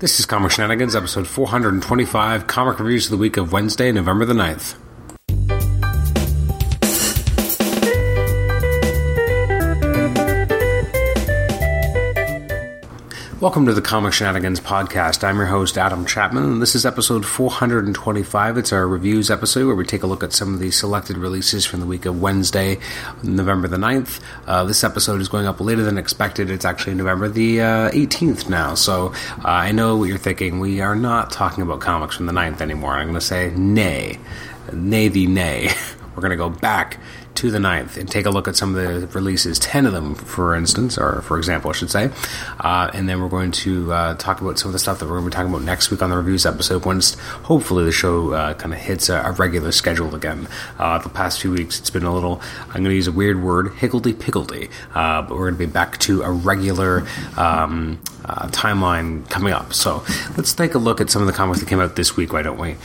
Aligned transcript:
This 0.00 0.18
is 0.18 0.24
Comic 0.24 0.52
Shenanigans, 0.52 0.96
episode 0.96 1.26
425, 1.26 2.46
comic 2.46 2.80
reviews 2.80 3.04
of 3.04 3.10
the 3.10 3.18
week 3.18 3.36
of 3.36 3.52
Wednesday, 3.52 3.92
November 3.92 4.24
the 4.24 4.32
9th. 4.32 4.79
Welcome 13.40 13.64
to 13.64 13.72
the 13.72 13.80
Comic 13.80 14.12
Shenanigans 14.12 14.60
podcast. 14.60 15.24
I'm 15.24 15.38
your 15.38 15.46
host, 15.46 15.78
Adam 15.78 16.04
Chapman, 16.04 16.44
and 16.44 16.60
this 16.60 16.74
is 16.74 16.84
episode 16.84 17.24
425. 17.24 18.58
It's 18.58 18.70
our 18.70 18.86
reviews 18.86 19.30
episode 19.30 19.64
where 19.66 19.74
we 19.74 19.86
take 19.86 20.02
a 20.02 20.06
look 20.06 20.22
at 20.22 20.34
some 20.34 20.52
of 20.52 20.60
the 20.60 20.70
selected 20.70 21.16
releases 21.16 21.64
from 21.64 21.80
the 21.80 21.86
week 21.86 22.04
of 22.04 22.20
Wednesday, 22.20 22.78
November 23.22 23.66
the 23.66 23.78
9th. 23.78 24.20
Uh, 24.46 24.64
this 24.64 24.84
episode 24.84 25.22
is 25.22 25.28
going 25.30 25.46
up 25.46 25.58
later 25.58 25.82
than 25.82 25.96
expected. 25.96 26.50
It's 26.50 26.66
actually 26.66 26.96
November 26.96 27.30
the 27.30 27.62
uh, 27.62 27.90
18th 27.92 28.50
now, 28.50 28.74
so 28.74 29.14
uh, 29.38 29.48
I 29.48 29.72
know 29.72 29.96
what 29.96 30.10
you're 30.10 30.18
thinking. 30.18 30.60
We 30.60 30.82
are 30.82 30.94
not 30.94 31.30
talking 31.30 31.62
about 31.62 31.80
comics 31.80 32.16
from 32.16 32.26
the 32.26 32.32
9th 32.32 32.60
anymore. 32.60 32.92
I'm 32.92 33.06
going 33.06 33.14
to 33.14 33.22
say 33.22 33.54
nay. 33.56 34.18
Nay 34.70 35.08
the 35.08 35.26
nay. 35.26 35.70
We're 36.14 36.20
going 36.20 36.30
to 36.32 36.36
go 36.36 36.50
back 36.50 36.98
to 37.36 37.50
the 37.50 37.58
9th 37.58 37.96
and 37.96 38.10
take 38.10 38.26
a 38.26 38.30
look 38.30 38.48
at 38.48 38.56
some 38.56 38.74
of 38.74 39.00
the 39.00 39.06
releases, 39.08 39.58
10 39.58 39.86
of 39.86 39.92
them, 39.92 40.14
for 40.14 40.54
instance, 40.54 40.98
or 40.98 41.22
for 41.22 41.38
example, 41.38 41.70
I 41.70 41.72
should 41.72 41.90
say. 41.90 42.10
Uh, 42.58 42.90
and 42.92 43.08
then 43.08 43.20
we're 43.20 43.28
going 43.28 43.52
to 43.52 43.92
uh, 43.92 44.14
talk 44.14 44.40
about 44.40 44.58
some 44.58 44.68
of 44.68 44.72
the 44.72 44.78
stuff 44.78 44.98
that 44.98 45.06
we're 45.06 45.18
going 45.18 45.24
to 45.24 45.30
be 45.30 45.34
talking 45.34 45.52
about 45.52 45.64
next 45.64 45.90
week 45.90 46.02
on 46.02 46.10
the 46.10 46.16
reviews 46.16 46.44
episode 46.46 46.84
once 46.84 47.14
hopefully 47.44 47.84
the 47.84 47.92
show 47.92 48.32
uh, 48.32 48.54
kind 48.54 48.74
of 48.74 48.80
hits 48.80 49.08
a, 49.08 49.20
a, 49.22 49.32
regular 49.32 49.72
schedule 49.72 50.14
again. 50.14 50.48
Uh, 50.78 50.98
the 50.98 51.08
past 51.08 51.40
few 51.40 51.52
weeks, 51.52 51.78
it's 51.78 51.90
been 51.90 52.04
a 52.04 52.12
little, 52.12 52.40
I'm 52.68 52.82
going 52.82 52.84
to 52.84 52.94
use 52.94 53.06
a 53.06 53.12
weird 53.12 53.42
word, 53.42 53.74
higgledy-piggledy, 53.74 54.68
uh, 54.94 55.22
but 55.22 55.30
we're 55.30 55.50
going 55.50 55.54
to 55.54 55.66
be 55.66 55.72
back 55.72 55.98
to 55.98 56.22
a 56.22 56.30
regular 56.30 57.06
um, 57.36 58.00
uh, 58.24 58.48
timeline 58.48 59.28
coming 59.30 59.52
up. 59.52 59.72
So 59.72 60.04
let's 60.36 60.52
take 60.52 60.74
a 60.74 60.78
look 60.78 61.00
at 61.00 61.10
some 61.10 61.22
of 61.22 61.26
the 61.26 61.34
comics 61.34 61.60
that 61.60 61.68
came 61.68 61.80
out 61.80 61.96
this 61.96 62.16
week, 62.16 62.32
why 62.32 62.42
don't 62.42 62.58
we? 62.58 62.76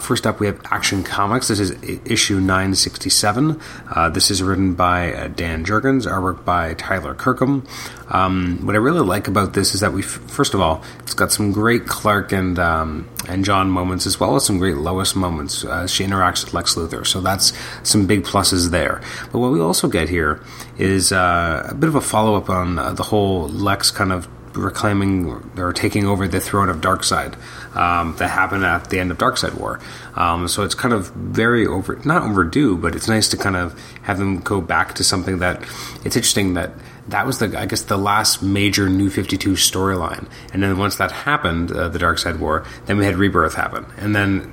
first 0.00 0.26
up, 0.26 0.40
we 0.40 0.46
have 0.46 0.60
Action 0.70 1.02
Comics. 1.02 1.48
This 1.48 1.60
is 1.60 1.70
issue 2.04 2.40
967. 2.40 3.60
Uh, 3.88 4.08
this 4.08 4.30
is 4.30 4.42
written 4.42 4.74
by 4.74 5.12
uh, 5.12 5.28
Dan 5.28 5.64
Jurgens, 5.64 6.06
artwork 6.06 6.44
by 6.44 6.74
Tyler 6.74 7.14
Kirkham. 7.14 7.66
Um, 8.08 8.66
what 8.66 8.74
I 8.74 8.78
really 8.78 9.00
like 9.00 9.28
about 9.28 9.54
this 9.54 9.74
is 9.74 9.80
that 9.80 9.92
we, 9.92 10.02
first 10.02 10.54
of 10.54 10.60
all, 10.60 10.82
it's 11.00 11.14
got 11.14 11.30
some 11.32 11.52
great 11.52 11.86
Clark 11.86 12.32
and 12.32 12.58
um, 12.58 13.08
and 13.28 13.44
Jon 13.44 13.70
moments 13.70 14.06
as 14.06 14.18
well 14.18 14.36
as 14.36 14.44
some 14.44 14.58
great 14.58 14.76
Lois 14.76 15.14
moments. 15.14 15.64
Uh, 15.64 15.86
she 15.86 16.04
interacts 16.04 16.44
with 16.44 16.54
Lex 16.54 16.74
Luthor, 16.74 17.06
so 17.06 17.20
that's 17.20 17.52
some 17.82 18.06
big 18.06 18.24
pluses 18.24 18.70
there. 18.70 19.00
But 19.32 19.38
what 19.38 19.52
we 19.52 19.60
also 19.60 19.88
get 19.88 20.08
here 20.08 20.42
is 20.78 21.12
uh, 21.12 21.68
a 21.70 21.74
bit 21.74 21.88
of 21.88 21.94
a 21.94 22.00
follow 22.00 22.34
up 22.34 22.50
on 22.50 22.78
uh, 22.78 22.92
the 22.92 23.04
whole 23.04 23.48
Lex 23.48 23.90
kind 23.90 24.12
of 24.12 24.28
reclaiming 24.54 25.26
or 25.56 25.72
taking 25.72 26.06
over 26.06 26.26
the 26.26 26.40
throne 26.40 26.68
of 26.68 26.78
Darkseid 26.78 27.36
um, 27.76 28.16
that 28.16 28.28
happened 28.28 28.64
at 28.64 28.90
the 28.90 28.98
end 28.98 29.10
of 29.10 29.18
Darkseid 29.18 29.54
War. 29.54 29.80
Um, 30.14 30.48
so 30.48 30.62
it's 30.64 30.74
kind 30.74 30.92
of 30.92 31.10
very 31.10 31.66
over, 31.66 31.98
not 32.04 32.22
overdue, 32.22 32.76
but 32.76 32.94
it's 32.94 33.08
nice 33.08 33.28
to 33.28 33.36
kind 33.36 33.56
of 33.56 33.78
have 34.02 34.18
them 34.18 34.40
go 34.40 34.60
back 34.60 34.94
to 34.94 35.04
something 35.04 35.38
that 35.38 35.62
it's 36.04 36.16
interesting 36.16 36.54
that 36.54 36.72
that 37.08 37.26
was 37.26 37.38
the 37.38 37.58
I 37.58 37.66
guess 37.66 37.82
the 37.82 37.96
last 37.96 38.42
major 38.42 38.88
New 38.88 39.10
Fifty 39.10 39.36
Two 39.36 39.52
storyline, 39.52 40.28
and 40.52 40.62
then 40.62 40.78
once 40.78 40.96
that 40.96 41.10
happened, 41.10 41.72
uh, 41.72 41.88
the 41.88 41.98
Darkseid 41.98 42.38
War, 42.38 42.64
then 42.86 42.98
we 42.98 43.04
had 43.04 43.16
Rebirth 43.16 43.54
happen, 43.54 43.86
and 43.98 44.14
then 44.14 44.52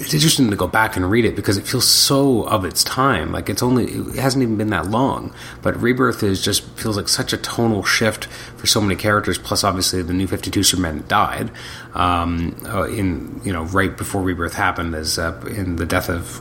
it's 0.00 0.14
interesting 0.14 0.48
to 0.50 0.56
go 0.56 0.68
back 0.68 0.96
and 0.96 1.10
read 1.10 1.24
it 1.24 1.34
because 1.34 1.56
it 1.56 1.66
feels 1.66 1.86
so 1.86 2.44
of 2.44 2.64
its 2.64 2.84
time. 2.84 3.32
Like 3.32 3.48
it's 3.50 3.62
only 3.62 3.84
it 3.86 4.14
hasn't 4.14 4.42
even 4.42 4.56
been 4.56 4.70
that 4.70 4.86
long, 4.86 5.34
but 5.60 5.80
Rebirth 5.80 6.22
is 6.22 6.42
just 6.42 6.64
feels 6.78 6.96
like 6.96 7.08
such 7.08 7.32
a 7.32 7.36
tonal 7.36 7.82
shift 7.82 8.26
for 8.56 8.66
so 8.66 8.80
many 8.80 8.94
characters. 8.94 9.38
Plus, 9.38 9.64
obviously, 9.64 10.02
the 10.02 10.12
New 10.12 10.28
Fifty 10.28 10.50
Two 10.50 10.62
Superman 10.62 11.04
died 11.08 11.50
um, 11.94 12.56
uh, 12.66 12.84
in 12.84 13.40
you 13.44 13.52
know 13.52 13.64
right 13.64 13.96
before 13.96 14.22
Rebirth 14.22 14.54
happened, 14.54 14.94
as 14.94 15.18
uh, 15.18 15.38
in 15.48 15.76
the 15.76 15.86
death 15.86 16.08
of 16.08 16.40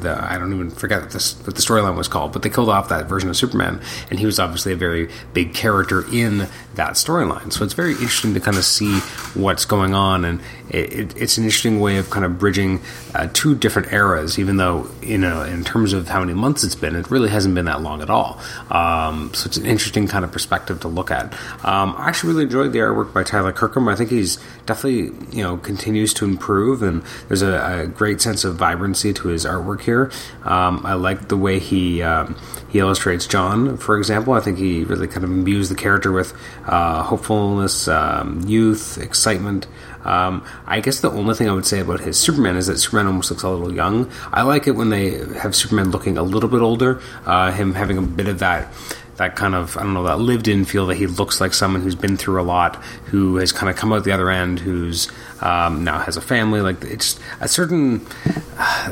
the 0.00 0.16
I 0.18 0.38
don't 0.38 0.54
even 0.54 0.70
forget 0.70 1.02
what, 1.02 1.10
this, 1.10 1.34
what 1.44 1.54
the 1.54 1.62
storyline 1.62 1.96
was 1.96 2.08
called, 2.08 2.32
but 2.32 2.42
they 2.42 2.50
killed 2.50 2.70
off 2.70 2.88
that 2.88 3.06
version 3.06 3.28
of 3.28 3.36
Superman, 3.36 3.80
and 4.10 4.18
he 4.18 4.24
was 4.24 4.38
obviously 4.38 4.72
a 4.72 4.76
very 4.76 5.10
big 5.34 5.52
character 5.52 6.04
in 6.12 6.48
that 6.76 6.92
storyline. 6.92 7.52
So 7.52 7.64
it's 7.64 7.74
very 7.74 7.92
interesting 7.92 8.34
to 8.34 8.40
kind 8.40 8.56
of 8.56 8.64
see 8.64 8.98
what's 9.34 9.64
going 9.64 9.94
on, 9.94 10.24
and 10.24 10.40
it, 10.70 10.92
it, 10.92 11.16
it's 11.16 11.38
an 11.38 11.44
interesting 11.44 11.80
way 11.80 11.96
of 11.96 12.10
kind 12.10 12.24
of 12.24 12.38
bridging 12.38 12.80
uh, 13.14 13.28
two 13.32 13.54
different 13.54 13.92
eras, 13.92 14.38
even 14.38 14.56
though 14.56 14.88
you 15.02 15.18
know 15.18 15.42
in 15.42 15.64
terms 15.64 15.92
of 15.92 16.08
how 16.08 16.20
many 16.20 16.34
months 16.34 16.64
it's 16.64 16.74
been, 16.74 16.94
it 16.94 17.10
really 17.10 17.28
hasn't 17.28 17.54
been 17.54 17.64
that 17.64 17.82
long 17.82 18.02
at 18.02 18.10
all. 18.10 18.40
Um, 18.70 19.32
so 19.34 19.46
it's 19.46 19.56
an 19.56 19.66
interesting 19.66 20.06
kind 20.06 20.24
of 20.24 20.32
perspective 20.32 20.80
to 20.80 20.88
look 20.88 21.10
at. 21.10 21.32
Um, 21.64 21.94
I 21.98 22.08
actually 22.08 22.32
really 22.32 22.44
enjoyed 22.44 22.72
the 22.72 22.78
artwork 22.78 23.12
by 23.12 23.24
Tyler 23.24 23.52
Kirkham. 23.52 23.88
I 23.88 23.96
think 23.96 24.10
he's 24.10 24.38
definitely 24.66 25.12
you 25.36 25.42
know 25.42 25.56
continues 25.56 26.14
to 26.14 26.24
improve, 26.24 26.82
and 26.82 27.02
there's 27.28 27.42
a, 27.42 27.82
a 27.82 27.86
great 27.86 28.20
sense 28.20 28.44
of 28.44 28.56
vibrancy 28.56 29.12
to 29.14 29.28
his 29.28 29.44
artwork 29.44 29.80
here. 29.80 30.10
Um, 30.44 30.84
I 30.84 30.94
like 30.94 31.28
the 31.28 31.36
way 31.36 31.58
he 31.58 32.02
um, 32.02 32.36
he 32.68 32.78
illustrates 32.80 33.26
Jon, 33.26 33.76
for 33.78 33.96
example. 33.96 34.34
I 34.34 34.40
think 34.40 34.58
he 34.58 34.84
really 34.84 35.06
kind 35.06 35.24
of 35.24 35.30
imbues 35.30 35.68
the 35.68 35.74
character 35.74 36.12
with 36.12 36.34
uh, 36.66 37.02
hopefulness, 37.02 37.88
um, 37.88 38.42
youth, 38.46 38.98
excitement. 38.98 39.66
Um, 40.04 40.44
I 40.66 40.80
guess 40.80 41.00
the 41.00 41.10
only 41.10 41.34
thing 41.34 41.48
I 41.48 41.52
would 41.52 41.66
say 41.66 41.80
about 41.80 42.00
his 42.00 42.16
Superman 42.18 42.56
is 42.56 42.68
that 42.68 42.78
Superman 42.78 43.06
almost 43.06 43.30
looks 43.30 43.42
a 43.42 43.48
little 43.48 43.74
young. 43.74 44.10
I 44.32 44.42
like 44.42 44.68
it 44.68 44.72
when 44.72 44.90
they 44.90 45.18
have 45.38 45.56
Superman 45.56 45.90
looking 45.90 46.16
a 46.16 46.22
little 46.22 46.48
bit 46.48 46.60
older, 46.60 47.00
uh, 47.24 47.50
him 47.52 47.74
having 47.74 47.98
a 47.98 48.02
bit 48.02 48.28
of 48.28 48.38
that 48.38 48.72
that 49.16 49.36
kind 49.36 49.54
of 49.54 49.76
I 49.76 49.82
don't 49.82 49.94
know 49.94 50.04
that 50.04 50.18
lived 50.18 50.48
in 50.48 50.64
feel 50.64 50.86
that 50.86 50.96
he 50.96 51.06
looks 51.06 51.40
like 51.40 51.54
someone 51.54 51.82
who's 51.82 51.94
been 51.94 52.16
through 52.16 52.40
a 52.40 52.44
lot, 52.44 52.76
who 53.06 53.36
has 53.36 53.52
kind 53.52 53.70
of 53.70 53.76
come 53.76 53.92
out 53.92 54.04
the 54.04 54.12
other 54.12 54.30
end, 54.30 54.60
who's 54.60 55.10
um, 55.40 55.84
now 55.84 55.98
has 55.98 56.16
a 56.16 56.20
family. 56.20 56.60
Like 56.60 56.82
it's 56.84 57.18
a 57.40 57.48
certain 57.48 58.06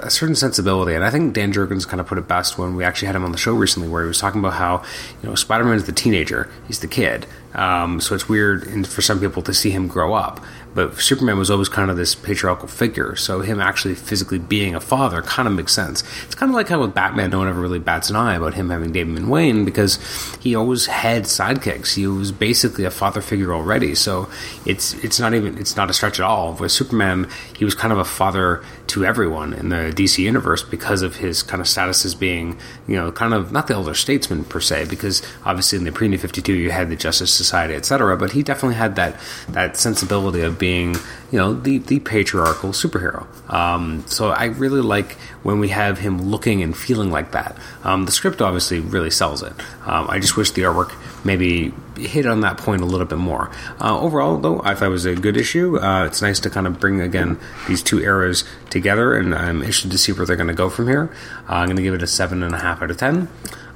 a 0.02 0.10
certain 0.10 0.34
sensibility, 0.34 0.94
and 0.94 1.04
I 1.04 1.10
think 1.10 1.34
Dan 1.34 1.52
Jurgens 1.52 1.86
kind 1.86 2.00
of 2.00 2.06
put 2.06 2.18
it 2.18 2.28
best 2.28 2.58
when 2.58 2.76
we 2.76 2.84
actually 2.84 3.06
had 3.06 3.16
him 3.16 3.24
on 3.24 3.32
the 3.32 3.38
show 3.38 3.54
recently, 3.54 3.88
where 3.88 4.02
he 4.02 4.08
was 4.08 4.18
talking 4.18 4.40
about 4.40 4.54
how 4.54 4.82
you 5.22 5.28
know 5.28 5.34
Spider 5.34 5.64
Man 5.64 5.76
is 5.76 5.84
the 5.84 5.92
teenager, 5.92 6.50
he's 6.66 6.80
the 6.80 6.88
kid, 6.88 7.26
um, 7.54 8.00
so 8.00 8.14
it's 8.14 8.28
weird 8.28 8.86
for 8.86 9.02
some 9.02 9.20
people 9.20 9.42
to 9.42 9.54
see 9.54 9.70
him 9.70 9.88
grow 9.88 10.14
up. 10.14 10.40
But 10.74 11.00
Superman 11.00 11.38
was 11.38 11.50
always 11.50 11.68
kind 11.68 11.90
of 11.90 11.96
this 11.96 12.14
patriarchal 12.14 12.68
figure, 12.68 13.14
so 13.16 13.40
him 13.40 13.60
actually 13.60 13.94
physically 13.94 14.38
being 14.38 14.74
a 14.74 14.80
father 14.80 15.22
kind 15.22 15.46
of 15.46 15.54
makes 15.54 15.72
sense. 15.72 16.02
It's 16.24 16.34
kind 16.34 16.50
of 16.50 16.56
like 16.56 16.68
how 16.68 16.80
with 16.80 16.94
Batman, 16.94 17.30
no 17.30 17.38
one 17.38 17.48
ever 17.48 17.60
really 17.60 17.78
bats 17.78 18.10
an 18.10 18.16
eye 18.16 18.34
about 18.34 18.54
him 18.54 18.70
having 18.70 18.92
Damian 18.92 19.28
Wayne 19.28 19.64
because 19.64 19.98
he 20.40 20.54
always 20.54 20.86
had 20.86 21.24
sidekicks. 21.24 21.94
He 21.94 22.06
was 22.06 22.32
basically 22.32 22.84
a 22.84 22.90
father 22.90 23.20
figure 23.20 23.54
already, 23.54 23.94
so 23.94 24.28
it's 24.66 24.94
it's 25.04 25.20
not 25.20 25.34
even 25.34 25.58
it's 25.58 25.76
not 25.76 25.90
a 25.90 25.92
stretch 25.92 26.18
at 26.18 26.26
all. 26.26 26.54
With 26.54 26.72
Superman, 26.72 27.28
he 27.56 27.64
was 27.64 27.74
kind 27.74 27.92
of 27.92 27.98
a 27.98 28.04
father 28.04 28.62
to 28.88 29.04
everyone 29.04 29.52
in 29.54 29.68
the 29.68 29.92
DC 29.94 30.18
universe 30.18 30.62
because 30.62 31.02
of 31.02 31.16
his 31.16 31.42
kind 31.42 31.60
of 31.60 31.68
status 31.68 32.04
as 32.04 32.14
being, 32.14 32.58
you 32.86 32.96
know, 32.96 33.10
kind 33.12 33.32
of 33.32 33.52
not 33.52 33.66
the 33.66 33.74
elder 33.74 33.94
statesman 33.94 34.44
per 34.44 34.60
se, 34.60 34.86
because 34.88 35.22
obviously 35.44 35.78
in 35.78 35.84
the 35.84 35.92
pre 35.92 36.08
New 36.08 36.18
Fifty 36.18 36.42
Two 36.42 36.52
you 36.52 36.70
had 36.70 36.90
the 36.90 36.96
Justice 36.96 37.32
Society, 37.32 37.74
etc. 37.74 38.16
But 38.16 38.32
he 38.32 38.42
definitely 38.42 38.76
had 38.76 38.96
that 38.96 39.18
that 39.48 39.76
sensibility 39.76 40.40
of 40.40 40.58
being, 40.58 40.63
you 40.72 41.38
know, 41.38 41.52
the, 41.52 41.78
the 41.78 42.00
patriarchal 42.00 42.70
superhero. 42.70 43.26
Um, 43.52 44.04
so 44.06 44.30
I 44.30 44.46
really 44.46 44.80
like 44.80 45.12
when 45.42 45.60
we 45.60 45.68
have 45.68 45.98
him 45.98 46.30
looking 46.30 46.62
and 46.62 46.76
feeling 46.76 47.10
like 47.10 47.32
that. 47.32 47.56
Um, 47.82 48.06
the 48.06 48.12
script 48.12 48.40
obviously 48.40 48.80
really 48.80 49.10
sells 49.10 49.42
it. 49.42 49.52
Um, 49.86 50.08
I 50.08 50.18
just 50.18 50.36
wish 50.36 50.52
the 50.52 50.62
artwork 50.62 50.94
maybe 51.24 51.72
hit 51.96 52.26
on 52.26 52.40
that 52.40 52.58
point 52.58 52.82
a 52.82 52.84
little 52.84 53.06
bit 53.06 53.18
more. 53.18 53.50
Uh, 53.80 53.98
overall, 53.98 54.38
though, 54.38 54.60
I 54.62 54.74
thought 54.74 54.86
it 54.86 54.90
was 54.90 55.06
a 55.06 55.14
good 55.14 55.36
issue. 55.36 55.78
Uh, 55.78 56.06
it's 56.06 56.22
nice 56.22 56.40
to 56.40 56.50
kind 56.50 56.66
of 56.66 56.80
bring 56.80 57.00
again 57.00 57.38
these 57.68 57.82
two 57.82 58.00
eras 58.00 58.44
together, 58.70 59.14
and 59.14 59.34
I'm 59.34 59.60
interested 59.60 59.90
to 59.90 59.98
see 59.98 60.12
where 60.12 60.26
they're 60.26 60.36
going 60.36 60.48
to 60.48 60.54
go 60.54 60.70
from 60.70 60.88
here. 60.88 61.10
Uh, 61.48 61.54
I'm 61.54 61.66
going 61.66 61.76
to 61.76 61.82
give 61.82 61.94
it 61.94 62.02
a 62.02 62.06
seven 62.06 62.42
and 62.42 62.54
a 62.54 62.58
half 62.58 62.82
out 62.82 62.90
of 62.90 62.96
ten. 62.96 63.28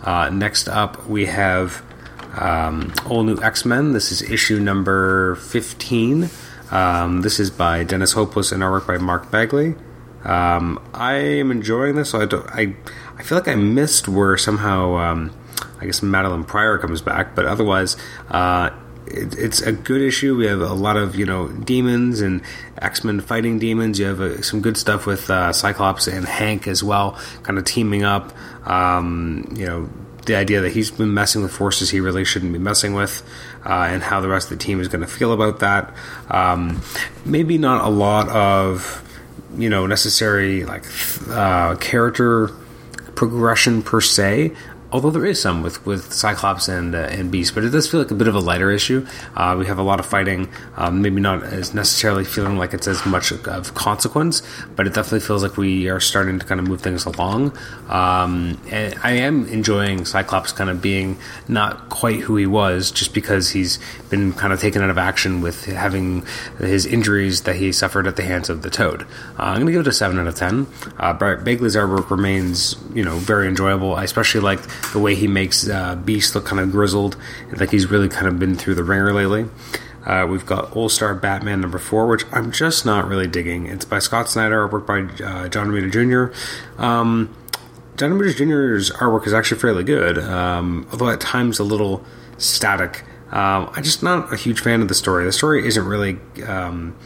Uh, 0.03 0.31
next 0.31 0.69
up, 0.69 1.07
we 1.07 1.27
have 1.27 1.83
um, 2.37 2.93
All 3.07 3.25
New 3.25 3.41
X 3.43 3.65
Men. 3.65 3.93
This 3.93 4.13
is 4.13 4.23
issue 4.23 4.61
number 4.61 5.35
15. 5.37 6.31
Um, 6.71 7.23
this 7.23 7.41
is 7.41 7.51
by 7.51 7.85
Dennis 7.85 8.13
Hopeless 8.13 8.53
and 8.53 8.63
artwork 8.63 8.87
by 8.87 8.99
Mark 8.99 9.31
Bagley. 9.31 9.75
Um, 10.25 10.83
I 10.93 11.15
am 11.15 11.51
enjoying 11.51 11.97
this. 11.97 12.11
So 12.11 12.21
I, 12.21 12.27
don't, 12.27 12.47
I, 12.51 12.75
I 13.17 13.23
feel 13.23 13.39
like 13.39 13.49
I 13.49 13.55
missed 13.55 14.09
where 14.09 14.37
somehow 14.37 14.97
um, 14.97 15.33
I 15.81 15.87
guess 15.87 16.01
Madelyne 16.01 16.47
Pryor 16.47 16.79
comes 16.79 17.01
back, 17.01 17.35
but 17.35 17.47
otherwise, 17.47 17.97
uh, 18.31 18.71
it, 19.07 19.39
it's 19.39 19.61
a 19.61 19.73
good 19.73 20.01
issue. 20.01 20.37
We 20.37 20.47
have 20.47 20.61
a 20.61 20.75
lot 20.75 20.97
of 20.97 21.17
you 21.17 21.25
know 21.25 21.49
demons 21.49 22.21
and 22.21 22.43
X 22.79 23.05
Men 23.05 23.21
fighting 23.21 23.59
demons. 23.59 23.99
You 23.99 24.07
have 24.07 24.21
uh, 24.21 24.43
some 24.43 24.61
good 24.61 24.77
stuff 24.77 25.07
with 25.07 25.31
uh, 25.31 25.53
Cyclops 25.53 26.07
and 26.07 26.27
Hank 26.27 26.67
as 26.67 26.83
well, 26.83 27.19
kind 27.43 27.59
of 27.59 27.65
teaming 27.65 28.03
up. 28.03 28.33
Um, 28.67 29.53
you 29.57 29.67
know, 29.67 29.89
the 30.27 30.35
idea 30.37 30.61
that 30.61 30.73
he's 30.73 30.91
been 30.91 31.15
messing 31.15 31.43
with 31.43 31.53
forces 31.53 31.91
he 31.91 32.01
really 32.01 32.25
shouldn't 32.25 32.53
be 32.53 32.59
messing 32.59 32.95
with, 32.95 33.23
uh, 33.69 33.87
and 33.91 34.03
how 34.03 34.21
the 34.21 34.29
rest 34.29 34.51
of 34.51 34.59
the 34.59 34.65
team 34.65 34.81
is 34.81 34.89
going 34.89 35.03
to 35.03 35.07
feel 35.07 35.33
about 35.33 35.61
that. 35.61 35.95
Um, 36.31 36.81
maybe 37.25 37.59
not 37.59 37.85
a 37.85 37.89
lot 37.89 38.29
of 38.31 39.05
you 39.57 39.69
know 39.69 39.87
necessary 39.87 40.65
like 40.65 40.85
uh, 41.29 41.77
character 41.77 42.49
progression 43.15 43.83
per 43.83 44.01
se. 44.01 44.53
Although 44.91 45.11
there 45.11 45.27
is 45.27 45.41
some 45.41 45.63
with, 45.63 45.85
with 45.85 46.13
Cyclops 46.13 46.69
and 46.69 46.95
uh, 46.95 46.99
and 46.99 47.31
Beast, 47.31 47.55
but 47.55 47.65
it 47.65 47.71
does 47.71 47.91
feel 47.91 48.01
like 48.01 48.11
a 48.11 48.15
bit 48.15 48.29
of 48.29 48.35
a 48.35 48.41
lighter 48.41 48.71
issue. 48.71 49.07
Uh, 49.37 49.57
we 49.59 49.67
have 49.67 49.79
a 49.79 49.83
lot 49.83 50.01
of 50.01 50.07
fighting, 50.07 50.49
um, 50.77 51.03
maybe 51.03 51.21
not 51.21 51.43
as 51.43 51.75
necessarily 51.75 52.25
feeling 52.25 52.57
like 52.57 52.75
it's 52.75 52.87
as 52.87 53.05
much 53.07 53.31
of 53.33 53.75
consequence, 53.75 54.43
but 54.77 54.87
it 54.87 54.95
definitely 54.95 55.21
feels 55.21 55.43
like 55.43 55.57
we 55.57 55.89
are 55.89 56.01
starting 56.01 56.39
to 56.39 56.47
kind 56.47 56.61
of 56.61 56.67
move 56.67 56.81
things 56.81 57.05
along. 57.05 57.57
Um, 57.89 58.61
and 58.71 58.95
I 59.03 59.13
am 59.13 59.47
enjoying 59.49 60.05
Cyclops 60.05 60.53
kind 60.53 60.71
of 60.71 60.81
being 60.81 61.19
not 61.49 61.89
quite 61.89 62.21
who 62.21 62.37
he 62.37 62.47
was, 62.47 62.91
just 62.91 63.15
because 63.15 63.51
he's 63.51 63.79
been 64.11 64.33
kind 64.33 64.53
of 64.53 64.61
taken 64.61 64.83
out 64.83 64.91
of 64.91 64.99
action 64.99 65.41
with 65.41 65.67
having 65.67 66.25
his 66.59 66.87
injuries 66.87 67.43
that 67.43 67.57
he 67.57 67.73
suffered 67.73 68.07
at 68.07 68.17
the 68.17 68.23
hands 68.23 68.49
of 68.49 68.63
the 68.63 68.71
Toad. 68.71 69.03
Uh, 69.03 69.07
I'm 69.39 69.57
going 69.57 69.67
to 69.67 69.73
give 69.73 69.81
it 69.83 69.87
a 69.87 69.93
seven 69.93 70.19
out 70.19 70.27
of 70.27 70.35
ten. 70.35 70.67
Uh, 70.99 71.13
Bagley's 71.13 71.77
artwork 71.77 72.11
remains, 72.11 72.77
you 72.95 73.05
know, 73.05 73.17
very 73.17 73.49
enjoyable. 73.49 73.95
I 73.95 74.05
especially 74.05 74.41
like 74.41 74.61
the 74.93 74.99
way 74.99 75.15
he 75.15 75.27
makes 75.27 75.69
uh, 75.69 75.97
Beast 75.97 76.35
look 76.35 76.47
kind 76.47 76.61
of 76.61 76.71
grizzled, 76.71 77.17
like 77.53 77.71
he's 77.71 77.91
really 77.91 78.09
kind 78.09 78.27
of 78.27 78.39
been 78.39 78.55
through 78.55 78.75
the 78.75 78.85
ringer 78.85 79.13
lately. 79.13 79.47
Uh, 80.05 80.27
we've 80.27 80.47
got 80.47 80.75
All 80.75 80.89
Star 80.89 81.15
Batman 81.15 81.61
number 81.61 81.79
four, 81.79 82.07
which 82.07 82.25
I'm 82.33 82.51
just 82.51 82.87
not 82.87 83.07
really 83.07 83.27
digging. 83.27 83.67
It's 83.67 83.85
by 83.85 83.99
Scott 83.99 84.29
Snyder, 84.29 84.67
artwork 84.67 84.87
by 84.87 85.01
uh, 85.25 85.49
John 85.49 85.69
Romita 85.69 85.93
Jr. 85.93 86.83
Um, 86.83 87.35
John 87.97 88.13
Romita 88.13 88.35
Jr.'s 88.35 88.91
artwork 88.93 89.27
is 89.27 89.35
actually 89.35 89.61
fairly 89.61 89.85
good, 89.85 90.19
um, 90.19 90.87
although 90.93 91.11
at 91.11 91.21
times 91.21 91.59
a 91.59 91.65
little 91.65 92.05
static. 92.39 93.05
Um, 93.31 93.71
I'm 93.75 93.83
just 93.83 94.03
not 94.03 94.33
a 94.33 94.37
huge 94.37 94.61
fan 94.61 94.81
of 94.81 94.89
the 94.89 94.95
story. 94.95 95.25
The 95.25 95.33
story 95.33 95.67
isn't 95.67 95.85
really 95.85 96.19
um, 96.47 96.97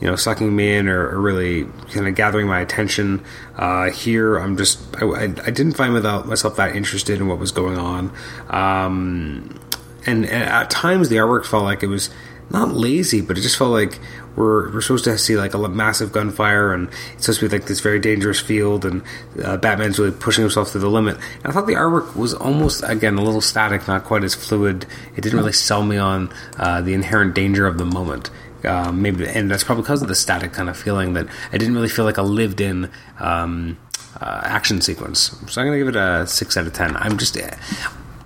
you 0.00 0.06
know, 0.06 0.16
sucking 0.16 0.54
me 0.54 0.74
in 0.74 0.88
or, 0.88 1.08
or 1.08 1.20
really 1.20 1.64
kind 1.92 2.06
of 2.06 2.14
gathering 2.14 2.46
my 2.46 2.60
attention. 2.60 3.24
Uh, 3.56 3.90
here, 3.90 4.36
I'm 4.36 4.56
just, 4.56 4.80
I, 5.02 5.06
I, 5.06 5.22
I, 5.22 5.50
didn't 5.50 5.72
find 5.72 5.92
without 5.92 6.26
myself 6.26 6.56
that 6.56 6.76
interested 6.76 7.20
in 7.20 7.26
what 7.26 7.38
was 7.38 7.50
going 7.50 7.78
on. 7.78 8.12
Um, 8.48 9.58
and, 10.06 10.24
and, 10.24 10.44
at 10.44 10.70
times 10.70 11.08
the 11.08 11.16
artwork 11.16 11.44
felt 11.44 11.64
like 11.64 11.82
it 11.82 11.88
was 11.88 12.10
not 12.50 12.72
lazy, 12.72 13.20
but 13.20 13.36
it 13.36 13.42
just 13.42 13.58
felt 13.58 13.72
like 13.72 13.98
we're, 14.36 14.72
we're 14.72 14.80
supposed 14.80 15.04
to 15.04 15.18
see 15.18 15.36
like 15.36 15.52
a 15.54 15.68
massive 15.68 16.12
gunfire 16.12 16.72
and 16.72 16.88
it's 17.14 17.26
supposed 17.26 17.40
to 17.40 17.48
be 17.48 17.58
like 17.58 17.66
this 17.66 17.80
very 17.80 17.98
dangerous 17.98 18.38
field 18.38 18.84
and 18.84 19.02
uh, 19.42 19.56
Batman's 19.56 19.98
really 19.98 20.12
pushing 20.12 20.42
himself 20.42 20.72
to 20.72 20.78
the 20.78 20.88
limit. 20.88 21.16
And 21.42 21.46
I 21.46 21.50
thought 21.50 21.66
the 21.66 21.74
artwork 21.74 22.14
was 22.14 22.34
almost, 22.34 22.84
again, 22.86 23.18
a 23.18 23.22
little 23.22 23.40
static, 23.40 23.88
not 23.88 24.04
quite 24.04 24.22
as 24.22 24.34
fluid. 24.34 24.86
It 25.16 25.22
didn't 25.22 25.38
really 25.38 25.52
sell 25.52 25.82
me 25.82 25.96
on 25.96 26.30
uh, 26.56 26.80
the 26.82 26.94
inherent 26.94 27.34
danger 27.34 27.66
of 27.66 27.78
the 27.78 27.84
moment. 27.84 28.30
Um, 28.64 29.02
maybe, 29.02 29.26
and 29.28 29.50
that's 29.50 29.64
probably 29.64 29.82
because 29.82 30.02
of 30.02 30.08
the 30.08 30.14
static 30.14 30.52
kind 30.52 30.68
of 30.68 30.76
feeling 30.76 31.12
that 31.14 31.28
I 31.52 31.58
didn't 31.58 31.74
really 31.74 31.88
feel 31.88 32.04
like 32.04 32.18
a 32.18 32.22
lived 32.22 32.60
in 32.60 32.90
um, 33.20 33.78
uh, 34.20 34.40
action 34.44 34.80
sequence. 34.80 35.30
So 35.48 35.60
I'm 35.60 35.68
going 35.68 35.78
to 35.78 35.84
give 35.84 35.94
it 35.94 35.96
a 35.96 36.26
six 36.26 36.56
out 36.56 36.66
of 36.66 36.72
ten. 36.72 36.96
I'm 36.96 37.18
just, 37.18 37.38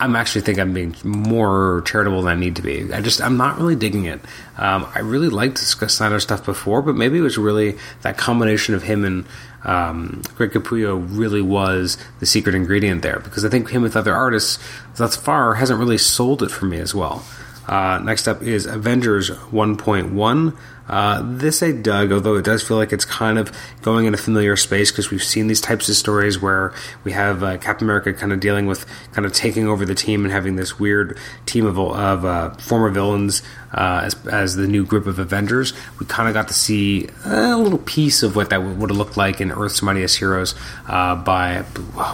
I'm 0.01 0.17
actually 0.17 0.41
think 0.41 0.59
I'm 0.59 0.73
being 0.73 0.97
more 1.05 1.83
charitable 1.87 2.23
than 2.23 2.37
I 2.37 2.41
need 2.41 2.57
to 2.57 2.63
be. 2.63 2.93
I 2.93 3.01
just, 3.01 3.21
I'm 3.21 3.37
not 3.37 3.59
really 3.59 3.77
digging 3.77 4.07
it. 4.07 4.21
Um, 4.57 4.87
I 4.95 5.01
really 5.01 5.29
liked 5.29 5.59
Snyder 5.59 6.19
stuff 6.19 6.45
before, 6.45 6.83
but 6.83 6.97
maybe 6.97 7.19
it 7.19 7.23
was 7.23 7.39
really 7.39 7.77
that 8.01 8.17
combination 8.17 8.75
of 8.75 8.83
him 8.83 9.05
and 9.05 9.25
um, 9.65 10.23
Greg 10.35 10.51
Capullo 10.51 11.07
really 11.09 11.43
was 11.43 11.97
the 12.21 12.27
secret 12.27 12.55
ingredient 12.55 13.03
there 13.03 13.21
because 13.21 13.45
I 13.45 13.49
think 13.49 13.71
him 13.71 13.83
with 13.83 13.97
other 13.97 14.15
artists 14.15 14.59
thus 14.97 15.15
far 15.15 15.55
hasn't 15.55 15.79
really 15.79 15.99
sold 15.99 16.43
it 16.43 16.51
for 16.51 16.65
me 16.65 16.79
as 16.79 16.95
well. 16.95 17.25
Uh, 17.67 17.99
next 18.03 18.27
up 18.27 18.43
is 18.43 18.67
Avengers 18.67 19.31
1.1. 19.31 20.57
Uh, 20.89 21.23
this 21.25 21.63
I 21.63 21.73
dug, 21.73 22.13
although 22.13 22.35
it 22.35 22.45
does 22.45 22.63
feel 22.63 22.77
like 22.77 22.93
it's 22.93 23.05
kind 23.05 23.39
of 23.39 23.57
going 23.83 24.07
in 24.07 24.15
a 24.15 24.17
familiar 24.17 24.57
space 24.57 24.91
because 24.91 25.11
we've 25.11 25.23
seen 25.23 25.47
these 25.47 25.61
types 25.61 25.89
of 25.89 25.95
stories 25.95 26.43
where 26.43 26.75
we 27.05 27.13
have 27.13 27.43
uh, 27.43 27.57
Captain 27.59 27.87
America 27.87 28.13
kind 28.13 28.33
of 28.33 28.41
dealing 28.41 28.67
with 28.67 28.85
kind 29.13 29.25
of 29.25 29.33
taking 29.33 29.69
over 29.69 29.87
the 29.87 29.95
team 29.95 30.25
and 30.25 30.33
having 30.33 30.57
this 30.57 30.79
weird 30.79 31.17
team 31.47 31.65
of, 31.65 31.79
of 31.79 32.25
uh, 32.25 32.51
former 32.55 32.91
villains 32.91 33.43
uh, 33.73 34.03
as, 34.05 34.27
as 34.27 34.57
the 34.57 34.67
new 34.67 34.85
group 34.85 35.07
of 35.07 35.19
Avengers. 35.19 35.73
We 36.01 36.07
kind 36.07 36.29
of 36.29 36.35
got 36.35 36.49
to 36.49 36.55
see 36.55 37.09
a 37.25 37.57
little 37.57 37.79
piece 37.79 38.23
of 38.23 38.35
what 38.35 38.51
that 38.51 38.63
would 38.63 38.91
have 38.91 38.99
looked 38.99 39.17
like 39.17 39.41
in 39.41 39.53
Earth's 39.53 39.83
Mightiest 39.83 40.19
Heroes 40.19 40.55
uh, 40.89 41.15
by, 41.15 41.65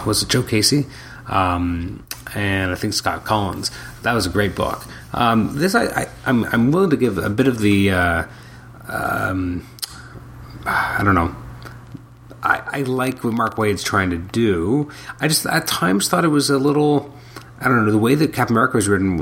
was 0.07 0.23
it 0.23 0.29
Joe 0.29 0.43
Casey? 0.43 0.87
Um, 1.27 2.05
and 2.35 2.71
I 2.71 2.75
think 2.75 2.95
Scott 2.95 3.25
Kolins. 3.25 3.71
That 4.03 4.13
was 4.13 4.27
a 4.27 4.31
great 4.31 4.55
book. 4.55 4.85
Um, 5.13 5.59
this 5.59 5.75
I, 5.75 6.07
I 6.27 6.31
am 6.31 6.71
willing 6.71 6.91
to 6.91 6.97
give 6.97 7.19
a 7.19 7.31
bit 7.31 7.49
of 7.49 7.59
the 7.61 7.91
uh, 7.91 8.25
um, 8.89 9.67
I 10.67 11.03
don't 11.05 11.15
know. 11.15 11.35
I, 12.43 12.63
I 12.67 12.83
like 12.83 13.25
what 13.25 13.35
Mark 13.35 13.59
Waid's 13.59 13.83
trying 13.83 14.11
to 14.11 14.19
do. 14.19 14.91
I 15.21 15.29
just 15.29 15.47
at 15.47 15.67
times 15.67 16.09
thought 16.09 16.25
it 16.25 16.29
was 16.29 16.51
a 16.51 16.59
little 16.59 17.15
I 17.61 17.69
don't 17.69 17.85
know 17.85 17.91
the 17.91 17.99
way 17.99 18.15
that 18.15 18.33
Captain 18.33 18.55
America 18.55 18.77
was 18.77 18.89
written 18.89 19.19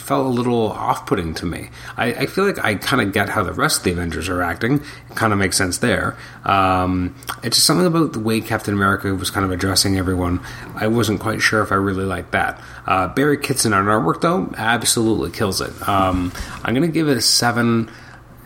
felt 0.00 0.26
a 0.26 0.28
little 0.28 0.70
off-putting 0.72 1.34
to 1.34 1.46
me. 1.46 1.70
I, 1.96 2.06
I 2.12 2.26
feel 2.26 2.44
like 2.44 2.62
I 2.64 2.74
kind 2.74 3.02
of 3.02 3.12
get 3.12 3.28
how 3.28 3.42
the 3.42 3.52
rest 3.52 3.78
of 3.78 3.84
the 3.84 3.92
Avengers 3.92 4.28
are 4.28 4.42
acting. 4.42 4.80
It 5.10 5.16
kind 5.16 5.32
of 5.32 5.38
makes 5.38 5.56
sense 5.56 5.78
there. 5.78 6.16
Um, 6.44 7.14
it's 7.42 7.56
just 7.56 7.66
something 7.66 7.86
about 7.86 8.12
the 8.12 8.20
way 8.20 8.40
Captain 8.40 8.74
America 8.74 9.14
was 9.14 9.30
kind 9.30 9.44
of 9.44 9.50
addressing 9.50 9.96
everyone. 9.96 10.40
I 10.74 10.86
wasn't 10.86 11.20
quite 11.20 11.40
sure 11.40 11.62
if 11.62 11.72
I 11.72 11.76
really 11.76 12.04
liked 12.04 12.32
that. 12.32 12.60
Uh, 12.86 13.08
Barry 13.08 13.38
Kitson 13.38 13.72
on 13.72 13.84
artwork 13.86 14.20
though 14.20 14.52
absolutely 14.56 15.30
kills 15.30 15.60
it. 15.60 15.88
Um, 15.88 16.32
I'm 16.64 16.74
going 16.74 16.86
to 16.86 16.92
give 16.92 17.08
it 17.08 17.16
a 17.16 17.22
seven 17.22 17.90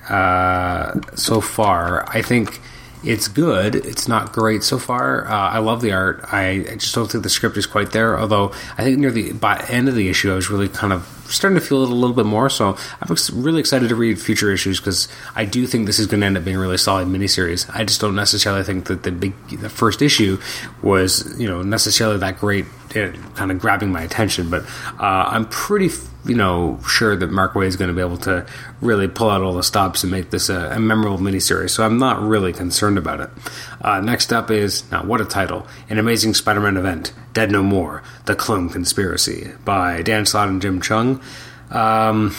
uh, 0.08 1.00
so 1.14 1.40
far. 1.40 2.08
I 2.08 2.22
think 2.22 2.60
it's 3.04 3.28
good. 3.28 3.74
It's 3.74 4.08
not 4.08 4.32
great 4.32 4.62
so 4.62 4.78
far. 4.78 5.26
Uh, 5.26 5.50
I 5.50 5.58
love 5.58 5.80
the 5.80 5.92
art. 5.92 6.24
I, 6.32 6.66
I, 6.70 6.74
just 6.76 6.94
don't 6.94 7.10
think 7.10 7.22
the 7.22 7.30
script 7.30 7.56
is 7.56 7.66
quite 7.66 7.92
there. 7.92 8.18
Although 8.18 8.52
I 8.76 8.84
think 8.84 8.98
near 8.98 9.10
the 9.10 9.32
end 9.68 9.88
of 9.88 9.94
the 9.94 10.08
issue, 10.08 10.32
I 10.32 10.34
was 10.34 10.50
really 10.50 10.68
kind 10.68 10.92
of 10.92 11.06
starting 11.28 11.58
to 11.58 11.64
feel 11.64 11.82
it 11.82 11.90
a 11.90 11.94
little 11.94 12.14
bit 12.14 12.26
more. 12.26 12.48
So 12.50 12.76
I'm 13.00 13.16
really 13.32 13.60
excited 13.60 13.88
to 13.88 13.94
read 13.94 14.20
future 14.20 14.52
issues 14.52 14.80
because 14.80 15.08
I 15.34 15.44
do 15.44 15.66
think 15.66 15.86
this 15.86 15.98
is 15.98 16.06
going 16.06 16.20
to 16.20 16.26
end 16.26 16.36
up 16.36 16.44
being 16.44 16.56
a 16.56 16.60
really 16.60 16.78
solid 16.78 17.08
miniseries. 17.08 17.68
I 17.74 17.84
just 17.84 18.00
don't 18.00 18.14
necessarily 18.14 18.62
think 18.62 18.86
that 18.86 19.02
the 19.02 19.12
big 19.12 19.34
the 19.48 19.70
first 19.70 20.02
issue 20.02 20.38
was 20.82 21.38
you 21.38 21.48
know 21.48 21.62
necessarily 21.62 22.18
that 22.18 22.38
great, 22.38 22.66
uh, 22.94 23.12
kind 23.34 23.50
of 23.50 23.58
grabbing 23.58 23.92
my 23.92 24.02
attention. 24.02 24.50
But 24.50 24.64
uh, 24.98 25.26
I'm 25.28 25.46
pretty 25.48 25.90
you 26.24 26.34
know 26.34 26.78
sure 26.86 27.16
that 27.16 27.30
Mark 27.30 27.54
Waid 27.54 27.66
is 27.66 27.76
going 27.76 27.88
to 27.88 27.94
be 27.94 28.00
able 28.00 28.16
to 28.18 28.46
really 28.80 29.08
pull 29.08 29.30
out 29.30 29.42
all 29.42 29.54
the 29.54 29.62
stops 29.62 30.02
and 30.02 30.10
make 30.10 30.30
this 30.30 30.48
a, 30.48 30.72
a 30.72 30.78
memorable 30.78 31.18
miniseries. 31.18 31.70
So 31.70 31.84
I'm 31.84 31.98
not 31.98 32.20
really 32.20 32.52
concerned 32.52 32.98
about 32.98 33.20
it. 33.20 33.30
Uh, 33.80 34.00
next 34.00 34.32
up 34.32 34.50
is 34.50 34.90
now 34.90 35.04
what 35.04 35.20
a 35.20 35.24
title: 35.24 35.66
an 35.88 35.98
amazing 35.98 36.34
Spider-Man 36.34 36.76
event, 36.76 37.12
Dead 37.32 37.50
No 37.50 37.62
More, 37.62 38.02
The 38.24 38.34
Clone 38.34 38.68
Conspiracy 38.68 39.52
by 39.64 40.02
Dan 40.02 40.26
Slott 40.26 40.48
and 40.48 40.60
Jim 40.60 40.80
Um, 41.70 42.34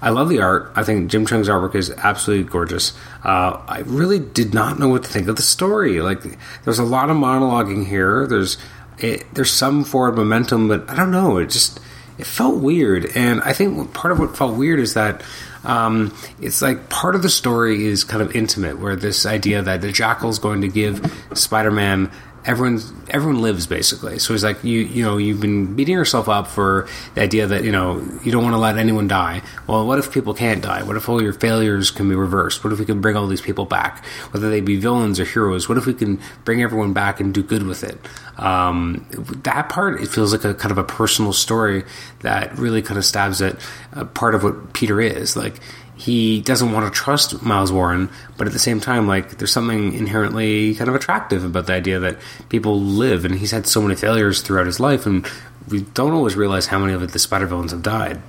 I 0.00 0.10
love 0.10 0.28
the 0.28 0.40
art. 0.40 0.72
I 0.76 0.84
think 0.84 1.10
Jim 1.10 1.26
Cheung's 1.26 1.48
artwork 1.48 1.74
is 1.74 1.90
absolutely 1.90 2.50
gorgeous. 2.50 2.92
Uh, 3.24 3.60
I 3.66 3.80
really 3.84 4.18
did 4.18 4.54
not 4.54 4.78
know 4.78 4.88
what 4.88 5.02
to 5.04 5.10
think 5.10 5.28
of 5.28 5.36
the 5.36 5.42
story. 5.42 6.00
Like, 6.00 6.22
there's 6.64 6.78
a 6.78 6.84
lot 6.84 7.10
of 7.10 7.16
monologuing 7.16 7.86
here. 7.86 8.26
There's 8.26 8.58
it, 8.98 9.26
there's 9.34 9.50
some 9.50 9.84
forward 9.84 10.16
momentum, 10.16 10.68
but 10.68 10.88
I 10.88 10.96
don't 10.96 11.10
know. 11.10 11.38
It 11.38 11.50
just 11.50 11.80
it 12.18 12.26
felt 12.26 12.60
weird. 12.60 13.06
And 13.16 13.40
I 13.42 13.52
think 13.52 13.92
part 13.94 14.12
of 14.12 14.18
what 14.18 14.36
felt 14.36 14.56
weird 14.56 14.80
is 14.80 14.94
that 14.94 15.22
um, 15.64 16.16
it's 16.40 16.62
like 16.62 16.88
part 16.88 17.14
of 17.14 17.22
the 17.22 17.28
story 17.28 17.86
is 17.86 18.04
kind 18.04 18.22
of 18.22 18.34
intimate, 18.34 18.78
where 18.78 18.96
this 18.96 19.26
idea 19.26 19.62
that 19.62 19.80
the 19.80 19.92
Jackal's 19.92 20.38
going 20.38 20.60
to 20.60 20.68
give 20.68 21.04
Spider 21.34 21.70
Man 22.48 22.80
everyone 23.10 23.40
lives 23.40 23.66
basically. 23.66 24.18
So 24.18 24.34
it's 24.34 24.42
like 24.42 24.62
you 24.64 24.80
you 24.80 25.02
know 25.02 25.16
you've 25.16 25.40
been 25.40 25.74
beating 25.74 25.94
yourself 25.94 26.28
up 26.28 26.46
for 26.46 26.88
the 27.14 27.22
idea 27.22 27.46
that 27.46 27.64
you 27.64 27.72
know 27.72 28.00
you 28.24 28.32
don't 28.32 28.42
want 28.42 28.54
to 28.54 28.58
let 28.58 28.76
anyone 28.76 29.08
die. 29.08 29.42
Well, 29.66 29.86
what 29.86 29.98
if 29.98 30.12
people 30.12 30.34
can't 30.34 30.62
die? 30.62 30.82
What 30.82 30.96
if 30.96 31.08
all 31.08 31.22
your 31.22 31.32
failures 31.32 31.90
can 31.90 32.08
be 32.08 32.14
reversed? 32.14 32.64
What 32.64 32.72
if 32.72 32.78
we 32.78 32.84
can 32.84 33.00
bring 33.00 33.16
all 33.16 33.26
these 33.26 33.40
people 33.40 33.64
back, 33.64 34.04
whether 34.32 34.50
they 34.50 34.60
be 34.60 34.76
villains 34.76 35.20
or 35.20 35.24
heroes? 35.24 35.68
What 35.68 35.78
if 35.78 35.86
we 35.86 35.94
can 35.94 36.20
bring 36.44 36.62
everyone 36.62 36.92
back 36.92 37.20
and 37.20 37.32
do 37.32 37.42
good 37.42 37.64
with 37.64 37.84
it? 37.84 37.98
Um, 38.36 39.06
that 39.44 39.68
part 39.68 40.00
it 40.00 40.08
feels 40.08 40.32
like 40.32 40.44
a 40.44 40.54
kind 40.54 40.70
of 40.70 40.78
a 40.78 40.84
personal 40.84 41.32
story 41.32 41.84
that 42.20 42.56
really 42.58 42.82
kind 42.82 42.98
of 42.98 43.04
stabs 43.04 43.42
at 43.42 43.58
uh, 43.94 44.04
part 44.04 44.34
of 44.34 44.44
what 44.44 44.72
Peter 44.72 45.00
is 45.00 45.36
like 45.36 45.60
he 45.98 46.40
doesn't 46.40 46.72
want 46.72 46.92
to 46.92 46.96
trust 46.96 47.42
Miles 47.42 47.72
Warren, 47.72 48.08
but 48.36 48.46
at 48.46 48.52
the 48.52 48.58
same 48.58 48.78
time, 48.78 49.08
like 49.08 49.38
there's 49.38 49.52
something 49.52 49.94
inherently 49.94 50.76
kind 50.76 50.88
of 50.88 50.94
attractive 50.94 51.44
about 51.44 51.66
the 51.66 51.72
idea 51.72 51.98
that 51.98 52.18
people 52.48 52.80
live, 52.80 53.24
and 53.24 53.34
he's 53.34 53.50
had 53.50 53.66
so 53.66 53.82
many 53.82 53.96
failures 53.96 54.40
throughout 54.40 54.66
his 54.66 54.78
life, 54.78 55.06
and 55.06 55.26
we 55.68 55.82
don't 55.82 56.12
always 56.12 56.36
realize 56.36 56.66
how 56.66 56.78
many 56.78 56.92
of 56.92 57.12
the 57.12 57.18
Spider 57.18 57.46
villains 57.46 57.72
have 57.72 57.82
died. 57.82 58.22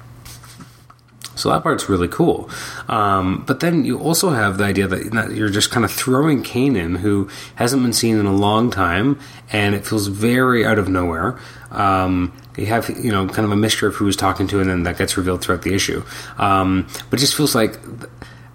So 1.36 1.50
that 1.52 1.64
part's 1.64 1.88
really 1.88 2.10
cool. 2.10 2.50
Um, 2.90 3.44
but 3.48 3.62
then 3.62 3.86
you 3.86 4.00
also 4.00 4.32
have 4.32 4.58
the 4.58 4.66
idea 4.66 4.88
that 4.88 5.32
you're 5.32 5.50
just 5.50 5.72
kind 5.72 5.86
of 5.86 5.92
throwing 5.92 6.44
Kaine 6.44 6.76
in, 6.76 6.96
who 6.96 7.30
hasn't 7.56 7.82
been 7.82 7.94
seen 7.94 8.18
in 8.18 8.26
a 8.26 8.34
long 8.34 8.72
time, 8.72 9.20
and 9.52 9.76
it 9.76 9.86
feels 9.86 10.08
very 10.08 10.66
out 10.66 10.80
of 10.80 10.90
nowhere. 10.90 11.40
Um, 11.72 12.34
you 12.60 12.68
have 12.68 12.90
you 13.04 13.12
know 13.12 13.28
kind 13.28 13.46
of 13.46 13.52
a 13.52 13.56
mystery 13.56 13.88
of 13.88 13.96
who 13.96 14.06
he's 14.06 14.16
talking 14.16 14.48
to, 14.48 14.60
and 14.60 14.70
then 14.70 14.84
that 14.84 14.98
gets 14.98 15.18
revealed 15.18 15.42
throughout 15.42 15.62
the 15.62 15.74
issue. 15.74 16.04
Um, 16.38 16.88
but 17.10 17.20
it 17.20 17.22
just 17.22 17.36
feels 17.36 17.56
like 17.56 17.78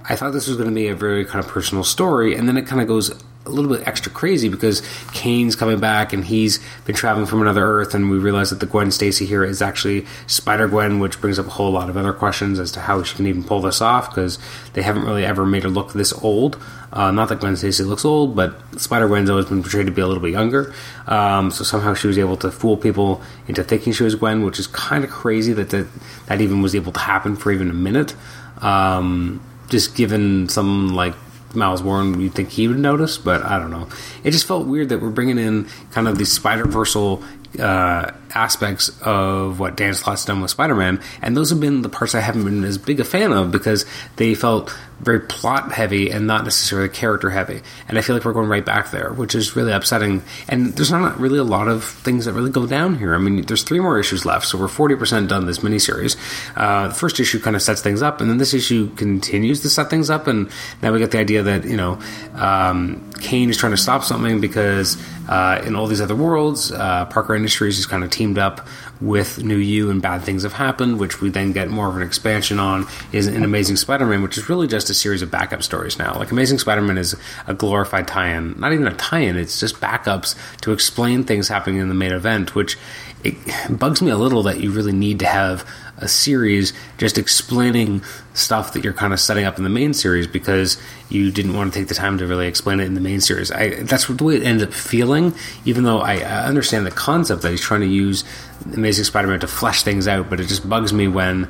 I 0.09 0.17
thought 0.17 0.33
this 0.33 0.47
was 0.47 0.57
going 0.57 0.69
to 0.69 0.75
be 0.75 0.89
a 0.89 0.95
very 0.95 1.25
kind 1.25 1.45
of 1.45 1.51
personal 1.51 1.85
story, 1.85 2.37
and 2.37 2.49
then 2.49 2.57
it 2.57 2.67
kind 2.67 2.81
of 2.81 2.89
goes 2.89 3.11
a 3.47 3.51
little 3.51 3.71
bit 3.71 3.87
extra 3.87 4.11
crazy 4.11 4.49
because 4.49 4.83
Kaine's 5.13 5.55
coming 5.55 5.79
back 5.79 6.13
and 6.13 6.25
he's 6.25 6.61
been 6.87 6.95
traveling 6.95 7.27
from 7.27 7.43
another 7.43 7.65
Earth, 7.65 7.95
and 7.95 8.11
we 8.11 8.19
realize 8.19 8.51
that 8.51 8.61
the 8.61 8.67
Gwen 8.67 8.91
Stacy 8.91 9.27
here 9.27 9.45
is 9.45 9.61
actually 9.61 10.07
Spider 10.27 10.67
Gwen, 10.69 10.99
which 10.99 11.21
brings 11.21 11.39
up 11.39 11.47
a 11.47 11.51
whole 11.51 11.71
lot 11.71 11.91
of 11.91 11.97
other 11.97 12.13
questions 12.13 12.59
as 12.59 12.73
to 12.73 12.81
how 12.81 13.03
she 13.03 13.17
can 13.17 13.27
even 13.27 13.45
pull 13.45 13.61
this 13.61 13.81
off 13.81 14.11
because 14.11 14.39
they 14.73 14.83
haven't 14.83 15.05
really 15.05 15.25
ever 15.25 15.45
made 15.45 15.63
her 15.63 15.69
look 15.69 15.93
this 15.93 16.13
old. 16.23 16.61
Uh, 16.93 17.11
not 17.11 17.29
that 17.29 17.41
Gwen 17.41 17.57
Stacy 17.57 17.83
looks 17.83 18.05
old, 18.05 18.37
but 18.37 18.55
Spider 18.81 19.09
Gwen's 19.09 19.29
always 19.29 19.47
been 19.47 19.63
portrayed 19.63 19.87
to 19.87 19.93
be 19.93 20.01
a 20.01 20.07
little 20.07 20.23
bit 20.23 20.31
younger. 20.31 20.73
Um, 21.07 21.51
so 21.51 21.65
somehow 21.65 21.93
she 21.95 22.07
was 22.07 22.19
able 22.19 22.37
to 22.39 22.51
fool 22.51 22.77
people 22.77 23.21
into 23.49 23.65
thinking 23.65 23.93
she 23.93 24.05
was 24.05 24.15
Gwen, 24.15 24.45
which 24.45 24.59
is 24.59 24.69
kind 24.69 25.05
of 25.05 25.11
crazy 25.11 25.53
that, 25.55 25.71
that 25.71 25.89
that 26.27 26.41
even 26.41 26.63
was 26.63 26.75
able 26.75 26.93
to 26.93 27.01
happen 27.01 27.37
for 27.37 27.51
even 27.51 27.69
a 27.69 27.75
minute. 27.75 28.15
Um, 28.59 29.43
just 29.69 29.97
given 29.97 30.49
some 30.49 30.95
like 30.95 31.15
Miles 31.55 31.83
Warren, 31.83 32.21
you'd 32.21 32.35
think 32.35 32.51
he 32.51 32.69
would 32.69 32.79
notice, 32.79 33.19
but 33.19 33.43
I 33.43 33.59
don't 33.59 33.71
know. 33.71 33.89
It 34.23 34.31
just 34.31 34.47
felt 34.47 34.67
weird 34.67 34.89
that 34.91 35.01
we're 35.01 35.11
bringing 35.11 35.39
in 35.39 35.69
kind 35.93 36.09
of 36.09 36.19
the 36.19 36.25
Spider 36.25 36.65
Versal 36.65 37.25
uh, 37.59 38.11
aspects 38.35 38.91
of 39.03 39.61
what 39.61 39.77
Dan 39.77 39.95
Slott's 39.95 40.25
done 40.25 40.41
with 40.41 40.51
Spider 40.51 40.75
Man, 40.75 41.01
and 41.23 41.37
those 41.37 41.51
have 41.51 41.61
been 41.61 41.83
the 41.83 41.89
parts 41.89 42.15
I 42.15 42.21
haven't 42.21 42.45
been 42.45 42.65
as 42.65 42.79
big 42.79 43.01
a 43.01 43.05
fan 43.05 43.33
of 43.33 43.51
because 43.51 43.87
they 44.17 44.35
felt 44.35 44.77
very 45.01 45.21
plot 45.21 45.73
heavy 45.73 46.11
and 46.11 46.27
not 46.27 46.45
necessarily 46.45 46.89
character 46.89 47.31
heavy. 47.31 47.61
And 47.89 47.99
I 47.99 48.01
feel 48.01 48.17
like 48.17 48.25
we're 48.25 48.33
going 48.33 48.49
right 48.49 48.65
back 48.65 48.91
there, 48.91 49.13
which 49.13 49.35
is 49.35 49.57
really 49.57 49.73
upsetting. 49.73 50.23
And 50.49 50.75
there's 50.75 50.91
not 50.91 51.19
really 51.19 51.39
a 51.39 51.45
lot 51.45 51.69
of 51.69 51.85
things 51.85 52.25
that 52.25 52.33
really 52.33 52.51
go 52.51 52.67
down 52.67 52.99
here. 52.99 53.15
I 53.15 53.19
mean, 53.19 53.43
there's 53.43 53.63
three 53.63 53.81
more 53.81 53.99
issues 53.99 54.25
left, 54.25 54.47
so 54.47 54.59
we're 54.59 54.67
40% 54.67 55.29
done 55.29 55.47
this 55.47 55.59
miniseries. 55.59 56.17
Uh, 56.57 56.89
the 56.89 56.95
first 56.95 57.21
issue 57.21 57.41
kind 57.41 57.57
of 57.57 57.63
sets 57.63 57.83
things 57.83 58.03
up, 58.03 58.21
and 58.21 58.31
then 58.31 58.39
this 58.39 58.55
issue 58.55 58.95
continues 58.95 59.61
to 59.63 59.71
set 59.71 59.91
things 59.91 60.11
up, 60.11 60.27
and 60.27 60.51
now 60.83 60.93
we 60.93 60.99
get 60.99 61.11
the 61.11 61.19
idea 61.19 61.43
that, 61.43 61.65
you 61.65 61.77
know, 61.77 62.01
um, 62.35 63.11
Kaine 63.21 63.51
is 63.51 63.57
trying 63.57 63.73
to 63.73 63.79
stop 63.79 64.05
something 64.05 64.41
because 64.41 64.97
uh, 65.29 65.63
in 65.67 65.75
all 65.75 65.87
these 65.87 66.01
other 66.01 66.17
worlds, 66.17 66.73
uh, 66.73 67.07
Parker 67.07 67.35
Industries 67.35 67.79
is 67.79 67.87
kind 67.87 68.05
of 68.05 68.11
teamed 68.11 68.39
up 68.39 68.67
with 69.01 69.43
New 69.43 69.57
You 69.57 69.91
and 69.91 70.01
Bad 70.01 70.23
Things 70.23 70.43
Have 70.43 70.53
Happened, 70.53 70.99
which 70.99 71.21
we 71.21 71.31
then 71.31 71.53
get 71.53 71.69
more 71.69 71.89
of 71.89 71.97
an 71.97 72.03
expansion 72.03 72.59
on, 72.59 72.87
is 73.13 73.27
an 73.27 73.45
Amazing 73.45 73.77
Spider 73.77 74.07
Man, 74.07 74.23
which 74.23 74.39
is 74.39 74.49
really 74.49 74.67
just 74.67 74.91
a 74.91 74.95
series 74.95 75.23
of 75.23 75.31
backup 75.31 75.63
stories 75.63 75.99
now. 75.99 76.15
Like 76.19 76.31
Amazing 76.31 76.59
Spider 76.59 76.83
Man 76.83 76.99
is 76.99 77.17
a 77.47 77.55
glorified 77.55 78.09
tie 78.09 78.29
in, 78.29 78.59
not 78.59 78.73
even 78.73 78.87
a 78.87 78.95
tie 78.95 79.21
in, 79.21 79.37
it's 79.37 79.61
just 79.61 79.81
backups 79.81 80.37
to 80.63 80.73
explain 80.73 81.25
things 81.25 81.49
happening 81.49 81.81
in 81.81 81.89
the 81.89 81.95
main 81.95 82.13
event, 82.13 82.55
which 82.55 82.79
it 83.25 83.35
bugs 83.79 84.03
me 84.03 84.11
a 84.11 84.17
little 84.17 84.43
that 84.45 84.61
you 84.61 84.71
really 84.71 84.93
need 84.93 85.19
to 85.21 85.27
have 85.27 85.69
a 85.99 86.09
series 86.09 86.73
just 86.99 87.19
explaining 87.19 88.03
stuff 88.35 88.73
that 88.73 88.83
you're 88.83 88.93
kind 88.93 89.13
of 89.13 89.21
setting 89.21 89.45
up 89.45 89.59
in 89.59 89.65
the 89.65 89.71
main 89.71 89.95
series 89.95 90.27
because 90.27 90.81
you 91.09 91.31
didn't 91.31 91.55
want 91.55 91.73
to 91.73 91.79
take 91.79 91.89
the 91.89 91.95
time 91.95 92.19
to 92.19 92.27
really 92.27 92.47
explain 92.47 92.81
it 92.81 92.85
in 92.85 92.95
the 92.95 93.01
main 93.01 93.21
series. 93.21 93.51
I, 93.51 93.83
that's 93.83 94.07
the 94.07 94.25
way 94.25 94.37
it 94.37 94.43
ended 94.43 94.69
up 94.69 94.75
feeling, 94.75 95.35
even 95.65 95.85
though 95.85 96.01
I, 96.01 96.15
I 96.17 96.47
understand 96.47 96.87
the 96.87 96.91
concept 96.91 97.43
that 97.43 97.51
he's 97.51 97.61
trying 97.61 97.81
to 97.81 97.87
use 97.87 98.25
Amazing 98.73 99.05
Spider 99.05 99.29
Man 99.29 99.41
to 99.41 99.47
flesh 99.47 99.83
things 99.83 100.09
out, 100.09 100.29
but 100.29 100.41
it 100.41 100.47
just 100.47 100.69
bugs 100.69 100.93
me 100.93 101.09
when. 101.09 101.49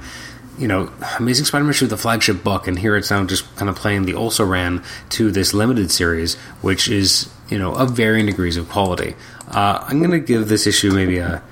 You 0.56 0.68
know, 0.68 0.92
Amazing 1.18 1.46
Spider-Man 1.46 1.72
should 1.72 1.86
be 1.86 1.88
the 1.88 1.96
flagship 1.96 2.44
book, 2.44 2.68
and 2.68 2.78
here 2.78 2.96
it's 2.96 3.10
now 3.10 3.24
just 3.24 3.56
kind 3.56 3.68
of 3.68 3.74
playing 3.74 4.04
the 4.04 4.14
also 4.14 4.44
ran 4.44 4.84
to 5.08 5.32
this 5.32 5.52
limited 5.52 5.90
series, 5.90 6.36
which 6.60 6.88
is 6.88 7.28
you 7.50 7.58
know 7.58 7.74
of 7.74 7.90
varying 7.90 8.26
degrees 8.26 8.56
of 8.56 8.68
quality. 8.68 9.16
Uh, 9.48 9.84
I'm 9.84 9.98
going 9.98 10.12
to 10.12 10.20
give 10.20 10.46
this 10.46 10.68
issue 10.68 10.92
maybe 10.92 11.18
a 11.18 11.42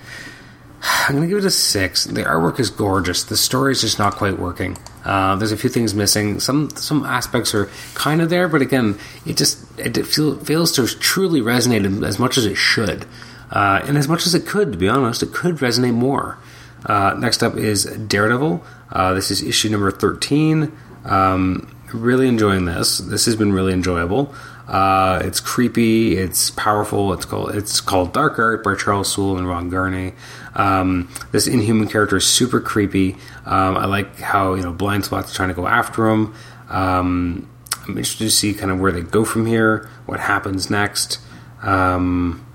I'm 0.83 1.15
going 1.15 1.23
to 1.23 1.29
give 1.29 1.39
it 1.39 1.47
a 1.47 1.51
six. 1.51 2.05
The 2.05 2.25
artwork 2.25 2.59
is 2.59 2.71
gorgeous. 2.71 3.25
The 3.25 3.37
story 3.37 3.73
is 3.73 3.81
just 3.83 3.99
not 3.99 4.17
quite 4.17 4.39
working. 4.39 4.77
Uh, 5.05 5.37
there's 5.37 5.53
a 5.53 5.57
few 5.57 5.71
things 5.71 5.95
missing. 5.95 6.41
Some 6.41 6.71
some 6.71 7.05
aspects 7.05 7.55
are 7.55 7.71
kind 7.95 8.21
of 8.21 8.31
there, 8.31 8.49
but 8.49 8.63
again, 8.63 8.99
it 9.25 9.37
just 9.37 9.65
it 9.79 9.97
feel, 10.07 10.37
fails 10.39 10.73
to 10.73 10.87
truly 10.87 11.41
resonate 11.41 12.05
as 12.05 12.19
much 12.19 12.37
as 12.37 12.47
it 12.47 12.57
should, 12.57 13.07
uh, 13.51 13.81
and 13.85 13.97
as 13.97 14.09
much 14.09 14.27
as 14.27 14.35
it 14.35 14.47
could. 14.47 14.73
To 14.73 14.79
be 14.79 14.89
honest, 14.89 15.23
it 15.23 15.33
could 15.33 15.57
resonate 15.57 15.95
more. 15.95 16.39
Uh, 16.85 17.15
next 17.19 17.43
up 17.43 17.57
is 17.57 17.85
Daredevil. 17.85 18.65
Uh, 18.91 19.15
this 19.15 19.31
is 19.31 19.43
issue 19.43 19.69
number 19.69 19.91
thirteen. 19.91 20.73
Um, 21.05 21.75
really 21.93 22.29
enjoying 22.29 22.65
this. 22.65 22.99
This 22.99 23.27
has 23.27 23.37
been 23.37 23.53
really 23.53 23.73
enjoyable. 23.73 24.35
Uh, 24.69 25.21
it's 25.25 25.41
creepy. 25.41 26.17
It's 26.17 26.51
powerful. 26.51 27.13
It's 27.13 27.25
called 27.25 27.55
it's 27.55 27.81
called 27.81 28.13
Dark 28.13 28.39
Art 28.39 28.63
by 28.63 28.75
Charles 28.75 29.13
Soule 29.13 29.37
and 29.37 29.49
Ron 29.49 29.71
Garney. 29.71 30.15
Um, 30.55 31.11
this 31.33 31.47
Inhuman 31.47 31.89
character 31.89 32.17
is 32.17 32.27
super 32.27 32.61
creepy. 32.61 33.17
Um, 33.45 33.77
I 33.77 33.87
like 33.87 34.19
how 34.19 34.55
you 34.55 34.63
know 34.63 34.73
Blindspot's 34.73 35.35
trying 35.35 35.49
to 35.49 35.55
go 35.55 35.67
after 35.67 36.09
him. 36.09 36.35
Um, 36.69 37.49
I'm 37.83 37.99
interested 37.99 38.25
to 38.25 38.31
see 38.31 38.55
kind 38.55 38.71
of 38.71 38.79
where 38.79 38.93
they 38.93 39.01
go 39.01 39.25
from 39.25 39.47
here, 39.47 39.91
what 40.07 40.21
happens 40.21 40.71
next. 40.71 41.19
Um, 41.63 42.47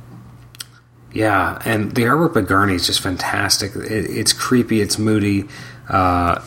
yeah, 1.12 1.62
and 1.66 1.94
the 1.94 2.04
artwork 2.04 2.34
by 2.34 2.42
Garney 2.42 2.76
is 2.76 2.86
just 2.86 3.02
fantastic. 3.02 3.76
It, 3.76 3.92
it's 3.92 4.34
creepy. 4.34 4.82
It's 4.82 4.98
moody. 4.98 5.46
Uh, 5.90 6.42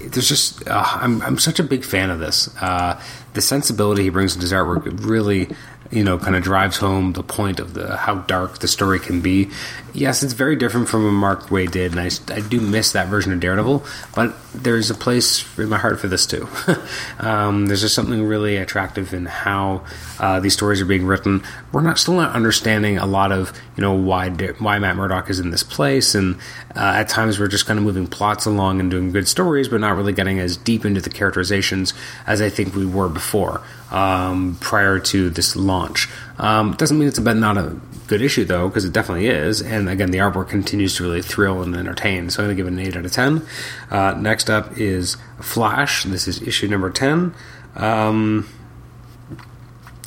there's 0.00 0.28
just 0.28 0.66
uh, 0.68 0.84
I'm 0.86 1.22
I'm 1.22 1.38
such 1.38 1.58
a 1.58 1.62
big 1.62 1.84
fan 1.84 2.10
of 2.10 2.18
this. 2.18 2.48
Uh, 2.60 3.00
the 3.34 3.40
sensibility 3.40 4.04
he 4.04 4.10
brings 4.10 4.34
into 4.34 4.42
his 4.42 4.52
artwork 4.52 5.06
really 5.06 5.48
you 5.90 6.04
know, 6.04 6.18
kind 6.18 6.36
of 6.36 6.42
drives 6.42 6.76
home 6.76 7.12
the 7.14 7.22
point 7.22 7.60
of 7.60 7.74
the 7.74 7.96
how 7.96 8.16
dark 8.16 8.58
the 8.58 8.68
story 8.68 8.98
can 8.98 9.20
be. 9.20 9.50
Yes, 9.94 10.22
it's 10.22 10.34
very 10.34 10.54
different 10.54 10.88
from 10.88 11.04
what 11.04 11.12
Mark 11.12 11.48
Waid 11.48 11.70
did, 11.70 11.92
and 11.92 12.00
I, 12.00 12.10
I 12.32 12.40
do 12.40 12.60
miss 12.60 12.92
that 12.92 13.08
version 13.08 13.32
of 13.32 13.40
Daredevil, 13.40 13.84
but 14.14 14.34
there's 14.54 14.90
a 14.90 14.94
place 14.94 15.46
in 15.58 15.68
my 15.68 15.78
heart 15.78 15.98
for 15.98 16.08
this 16.08 16.26
too. 16.26 16.46
um, 17.18 17.66
there's 17.66 17.80
just 17.80 17.94
something 17.94 18.22
really 18.22 18.56
attractive 18.56 19.14
in 19.14 19.24
how 19.24 19.84
uh, 20.20 20.40
these 20.40 20.52
stories 20.52 20.80
are 20.82 20.86
being 20.86 21.06
written. 21.06 21.42
We're 21.72 21.80
not 21.80 21.98
still 21.98 22.14
not 22.14 22.34
understanding 22.34 22.98
a 22.98 23.06
lot 23.06 23.32
of 23.32 23.52
you 23.76 23.80
know 23.80 23.94
why 23.94 24.28
why 24.58 24.78
Matt 24.78 24.96
Murdock 24.96 25.30
is 25.30 25.40
in 25.40 25.50
this 25.50 25.62
place, 25.62 26.14
and 26.14 26.36
uh, 26.76 26.96
at 26.96 27.08
times 27.08 27.40
we're 27.40 27.48
just 27.48 27.66
kind 27.66 27.78
of 27.78 27.84
moving 27.84 28.06
plots 28.06 28.44
along 28.44 28.80
and 28.80 28.90
doing 28.90 29.10
good 29.10 29.26
stories, 29.26 29.68
but 29.68 29.80
not 29.80 29.96
really 29.96 30.12
getting 30.12 30.38
as 30.38 30.56
deep 30.58 30.84
into 30.84 31.00
the 31.00 31.10
characterizations 31.10 31.94
as 32.26 32.42
I 32.42 32.50
think 32.50 32.74
we 32.74 32.84
were 32.84 33.08
before 33.18 33.60
um, 33.90 34.56
prior 34.60 34.98
to 35.00 35.28
this 35.30 35.56
launch. 35.56 36.08
Um, 36.38 36.74
doesn't 36.74 36.96
mean 36.98 37.08
it's 37.08 37.18
a, 37.18 37.34
not 37.34 37.58
a 37.58 37.76
good 38.06 38.22
issue 38.22 38.44
though, 38.44 38.68
because 38.68 38.84
it 38.84 38.92
definitely 38.92 39.26
is. 39.26 39.60
And 39.60 39.88
again, 39.88 40.10
the 40.12 40.18
artwork 40.18 40.48
continues 40.48 40.94
to 40.96 41.02
really 41.02 41.22
thrill 41.22 41.62
and 41.62 41.74
entertain. 41.74 42.30
So 42.30 42.42
I'm 42.42 42.46
going 42.46 42.56
to 42.56 42.60
give 42.60 42.66
it 42.68 42.74
an 42.74 42.86
eight 42.86 42.96
out 42.96 43.04
of 43.04 43.12
ten. 43.12 43.44
Uh, 43.90 44.12
next 44.12 44.48
up 44.48 44.78
is 44.78 45.16
Flash. 45.40 46.04
This 46.04 46.28
is 46.28 46.40
issue 46.42 46.68
number 46.68 46.90
ten. 46.90 47.34
Um, 47.74 48.48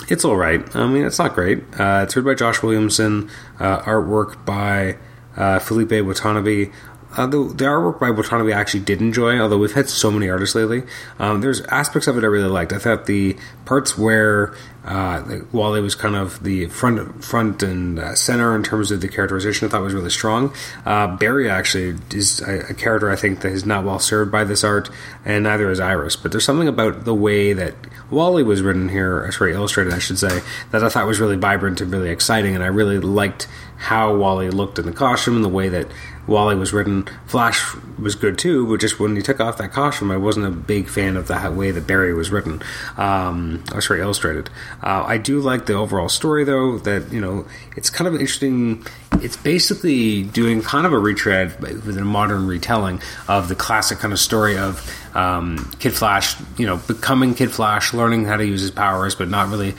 it's 0.09 0.25
all 0.25 0.35
right. 0.35 0.63
I 0.75 0.87
mean, 0.87 1.05
it's 1.05 1.19
not 1.19 1.33
great. 1.35 1.59
Uh, 1.79 2.01
it's 2.03 2.15
written 2.15 2.31
by 2.31 2.35
Josh 2.35 2.63
Williamson, 2.63 3.29
uh, 3.59 3.81
artwork 3.81 4.45
by 4.45 4.97
uh, 5.37 5.59
Felipe 5.59 6.05
Watanabe. 6.05 6.71
Uh, 7.15 7.27
the, 7.27 7.37
the, 7.37 7.65
artwork 7.65 7.99
by 7.99 8.09
Watanabe 8.09 8.53
I 8.53 8.59
actually 8.59 8.81
did 8.81 9.01
enjoy, 9.01 9.37
although 9.39 9.57
we've 9.57 9.73
had 9.73 9.89
so 9.89 10.11
many 10.11 10.29
artists 10.29 10.55
lately. 10.55 10.83
Um, 11.19 11.41
there's 11.41 11.61
aspects 11.61 12.07
of 12.07 12.17
it 12.17 12.23
I 12.23 12.27
really 12.27 12.49
liked. 12.49 12.71
I 12.71 12.77
thought 12.77 13.05
the 13.05 13.37
parts 13.65 13.97
where 13.97 14.55
uh, 14.83 15.39
Wally 15.51 15.79
was 15.79 15.93
kind 15.93 16.15
of 16.15 16.41
the 16.43 16.65
front 16.67 17.23
front 17.23 17.61
and 17.61 17.99
uh, 17.99 18.15
center 18.15 18.55
in 18.55 18.63
terms 18.63 18.91
of 18.91 19.01
the 19.01 19.07
characterization, 19.07 19.67
I 19.67 19.71
thought 19.71 19.81
was 19.81 19.93
really 19.93 20.09
strong. 20.09 20.53
Uh, 20.85 21.15
Barry 21.17 21.49
actually 21.49 21.99
is 22.11 22.41
a, 22.41 22.71
a, 22.71 22.73
character 22.73 23.11
I 23.11 23.15
think 23.15 23.41
that 23.41 23.51
is 23.51 23.65
not 23.65 23.85
well 23.85 23.99
served 23.99 24.31
by 24.31 24.43
this 24.43 24.63
art, 24.63 24.89
and 25.23 25.43
neither 25.43 25.69
is 25.69 25.79
Iris. 25.79 26.15
But 26.15 26.31
there's 26.31 26.45
something 26.45 26.67
about 26.67 27.05
the 27.05 27.13
way 27.13 27.53
that 27.53 27.75
Wally 28.09 28.41
was 28.41 28.63
written 28.63 28.89
here, 28.89 29.31
sorry, 29.31 29.53
illustrated, 29.53 29.93
I 29.93 29.99
should 29.99 30.17
say, 30.17 30.41
that 30.71 30.83
I 30.83 30.89
thought 30.89 31.05
was 31.05 31.19
really 31.19 31.37
vibrant 31.37 31.79
and 31.79 31.91
really 31.91 32.09
exciting, 32.09 32.55
and 32.55 32.63
I 32.63 32.67
really 32.67 32.99
liked 32.99 33.47
how 33.81 34.15
Wally 34.15 34.51
looked 34.51 34.77
in 34.77 34.85
the 34.85 34.91
costume 34.91 35.35
and 35.37 35.43
the 35.43 35.49
way 35.49 35.67
that 35.67 35.87
Wally 36.27 36.55
was 36.55 36.71
written. 36.71 37.07
Flash 37.25 37.75
was 37.97 38.13
good 38.13 38.37
too, 38.37 38.67
but 38.67 38.79
just 38.79 38.99
when 38.99 39.15
he 39.15 39.23
took 39.23 39.39
off 39.39 39.57
that 39.57 39.71
costume, 39.71 40.11
I 40.11 40.17
wasn't 40.17 40.45
a 40.45 40.51
big 40.51 40.87
fan 40.87 41.17
of 41.17 41.27
the 41.27 41.51
way 41.51 41.71
that 41.71 41.87
Barry 41.87 42.13
was 42.13 42.29
written. 42.29 42.61
Um, 42.95 43.63
or 43.73 43.81
sorry, 43.81 44.01
illustrated. 44.01 44.51
Uh, 44.83 45.03
I 45.05 45.17
do 45.17 45.39
like 45.39 45.65
the 45.65 45.73
overall 45.73 46.09
story 46.09 46.43
though. 46.43 46.77
That 46.77 47.11
you 47.11 47.19
know, 47.19 47.47
it's 47.75 47.89
kind 47.89 48.07
of 48.07 48.13
interesting. 48.13 48.85
It's 49.13 49.35
basically 49.35 50.23
doing 50.23 50.61
kind 50.61 50.85
of 50.85 50.93
a 50.93 50.99
retread 50.99 51.59
with 51.59 51.97
a 51.97 52.05
modern 52.05 52.45
retelling 52.45 53.01
of 53.27 53.49
the 53.49 53.55
classic 53.55 53.97
kind 53.97 54.13
of 54.13 54.19
story 54.19 54.57
of 54.57 54.87
um, 55.13 55.69
Kid 55.79 55.93
Flash, 55.93 56.35
you 56.57 56.65
know, 56.65 56.77
becoming 56.77 57.33
Kid 57.33 57.51
Flash, 57.51 57.93
learning 57.93 58.25
how 58.25 58.37
to 58.37 58.45
use 58.45 58.61
his 58.61 58.71
powers, 58.71 59.15
but 59.15 59.29
not 59.29 59.49
really 59.49 59.75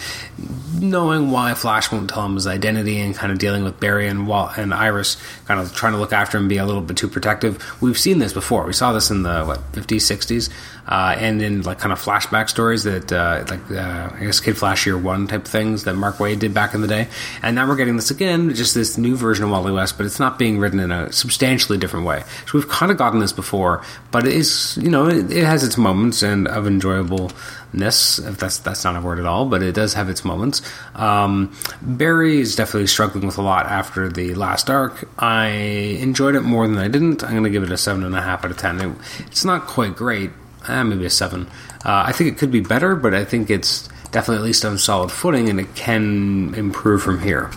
knowing 0.79 1.31
why 1.31 1.55
Flash 1.55 1.93
won't 1.93 2.11
tell 2.11 2.27
him 2.27 2.35
his 2.35 2.47
identity, 2.47 3.01
and 3.01 3.15
kind 3.15 3.33
of 3.33 3.39
dealing 3.39 3.65
with 3.65 3.79
Barry 3.81 4.09
and 4.09 4.29
and 4.31 4.75
Iris, 4.75 5.17
kind 5.47 5.61
of 5.61 5.75
trying 5.75 5.93
to 5.93 5.99
look 5.99 6.13
after 6.13 6.39
him, 6.39 6.49
be 6.49 6.59
a 6.59 6.67
little 6.67 6.83
bit 6.83 6.97
too 6.97 7.09
protective. 7.09 7.63
We've 7.81 7.99
seen 7.99 8.19
this 8.19 8.33
before. 8.33 8.67
We 8.67 8.73
saw 8.73 8.93
this 8.93 9.11
in 9.11 9.23
the 9.23 9.45
what 9.45 9.61
50s, 9.73 9.97
60s, 9.97 10.51
uh, 10.87 11.15
and 11.19 11.41
in 11.41 11.63
like 11.63 11.79
kind 11.79 11.93
of 11.93 12.03
flashback 12.03 12.49
stories 12.49 12.85
that 12.85 13.13
uh, 13.13 13.45
like 13.49 13.71
uh, 13.71 14.11
I 14.15 14.25
guess 14.25 14.41
Kid 14.41 14.59
Flash 14.59 14.87
Year 14.87 14.99
One 14.99 15.29
type 15.29 15.45
things 15.45 15.85
that 15.85 15.95
Mark 15.95 16.17
Waid 16.17 16.41
did 16.41 16.53
back 16.53 16.75
in 16.75 16.81
the 16.81 16.89
day. 16.89 17.09
And 17.43 17.55
now 17.55 17.69
we're 17.69 17.77
getting 17.77 17.97
this 17.97 18.11
again, 18.11 18.55
just 18.55 18.75
this 18.75 18.99
new 18.99 19.17
version 19.17 19.45
of 19.45 19.51
Wally 19.51 19.73
West, 19.73 19.97
but 19.97 20.07
it's 20.07 20.19
not 20.19 20.39
being 20.39 20.59
written 20.59 20.81
in 20.81 20.91
a 20.91 21.13
substantially 21.13 21.79
different 21.79 22.07
way. 22.07 22.25
So 22.47 22.59
we've 22.59 22.69
kind 22.69 22.91
of 22.91 22.99
gotten 22.99 23.21
this 23.21 23.33
before, 23.33 23.85
but 24.11 24.27
it 24.27 24.33
is 24.33 24.77
you 24.81 24.91
know 24.91 25.22
it, 25.31 25.37
it, 25.37 25.45
has 25.45 25.65
its 25.65 25.77
moments 25.77 26.23
and 26.23 26.49
of 26.49 26.67
enjoyableness, 26.67 28.19
if 28.19 28.39
that's 28.39 28.59
that's 28.59 28.85
not 28.85 28.97
a 28.97 29.01
word 29.01 29.19
at 29.19 29.27
all, 29.27 29.47
but 29.47 29.63
it 29.63 29.75
does 29.75 29.95
have 29.95 30.09
its 30.09 30.25
moments. 30.25 30.63
Um, 30.95 31.55
Barry 31.81 32.41
is 32.41 32.57
definitely 32.57 32.87
struggling 32.87 33.27
with 33.27 33.39
a 33.39 33.43
lot 33.43 33.67
after 33.67 34.09
the 34.09 34.35
last 34.35 34.71
arc. 34.71 35.09
I 35.19 35.49
enjoyed 35.49 36.35
it 36.35 36.43
more 36.43 36.67
than 36.67 36.79
I 36.79 36.89
didn't. 36.89 37.23
I'm 37.23 37.31
going 37.31 37.45
to 37.45 37.51
give 37.51 37.63
it 37.63 37.71
a 37.71 37.77
seven 37.77 38.05
and 38.05 38.15
a 38.15 38.21
half 38.21 38.45
out 38.45 38.51
of 38.51 38.59
ten. 38.59 38.81
It, 38.81 38.97
it's 39.27 39.45
not 39.45 39.67
quite 39.67 39.97
great, 39.97 40.31
eh, 40.69 40.83
maybe 40.83 41.07
a 41.07 41.11
seven. 41.11 41.47
Uh, 41.85 42.05
I 42.07 42.13
think 42.13 42.31
it 42.31 42.39
could 42.39 42.51
be 42.51 42.61
better, 42.61 42.95
but 42.95 43.15
I 43.15 43.25
think 43.25 43.51
it's 43.51 43.89
definitely 44.13 44.37
at 44.37 44.45
least 44.45 44.65
on 44.65 44.79
solid 44.79 45.11
footing, 45.11 45.49
and 45.49 45.59
it 45.59 45.75
can 45.75 46.55
improve 46.55 47.03
from 47.03 47.21
here. 47.21 47.51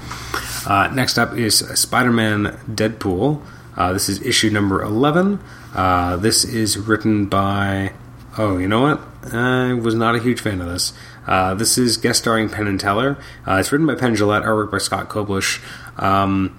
Uh, 0.65 0.89
next 0.93 1.19
up 1.19 1.33
is 1.35 1.59
Spider-Man 1.59 2.57
Deadpool. 2.67 3.41
Uh, 3.77 3.93
this 3.93 4.09
is 4.09 4.21
issue 4.21 4.49
number 4.49 4.81
11. 4.81 5.39
Uh, 5.75 6.15
this 6.15 6.43
is 6.45 6.77
written 6.77 7.25
by. 7.25 7.93
Oh, 8.37 8.57
you 8.57 8.67
know 8.67 8.81
what? 8.81 9.01
I 9.33 9.73
was 9.73 9.95
not 9.95 10.15
a 10.15 10.19
huge 10.19 10.39
fan 10.41 10.61
of 10.61 10.67
this. 10.67 10.93
Uh, 11.27 11.53
this 11.53 11.77
is 11.77 11.97
guest 11.97 12.19
starring 12.21 12.49
Penn 12.49 12.67
and 12.67 12.79
Teller. 12.79 13.17
Uh, 13.47 13.55
it's 13.55 13.71
written 13.71 13.87
by 13.87 13.95
Penn 13.95 14.15
Jillette, 14.15 14.43
artwork 14.43 14.71
by 14.71 14.77
Scott 14.77 15.09
Koblish. 15.09 15.61
Um, 15.97 16.57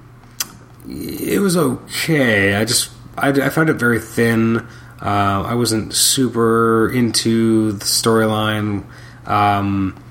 it 0.88 1.40
was 1.40 1.56
okay. 1.56 2.54
I 2.54 2.64
just 2.64 2.90
I, 3.16 3.28
I 3.28 3.48
found 3.48 3.70
it 3.70 3.74
very 3.74 4.00
thin. 4.00 4.66
Uh, 5.00 5.44
I 5.46 5.54
wasn't 5.54 5.94
super 5.94 6.90
into 6.90 7.72
the 7.72 7.84
storyline. 7.84 8.84
Um, 9.26 10.02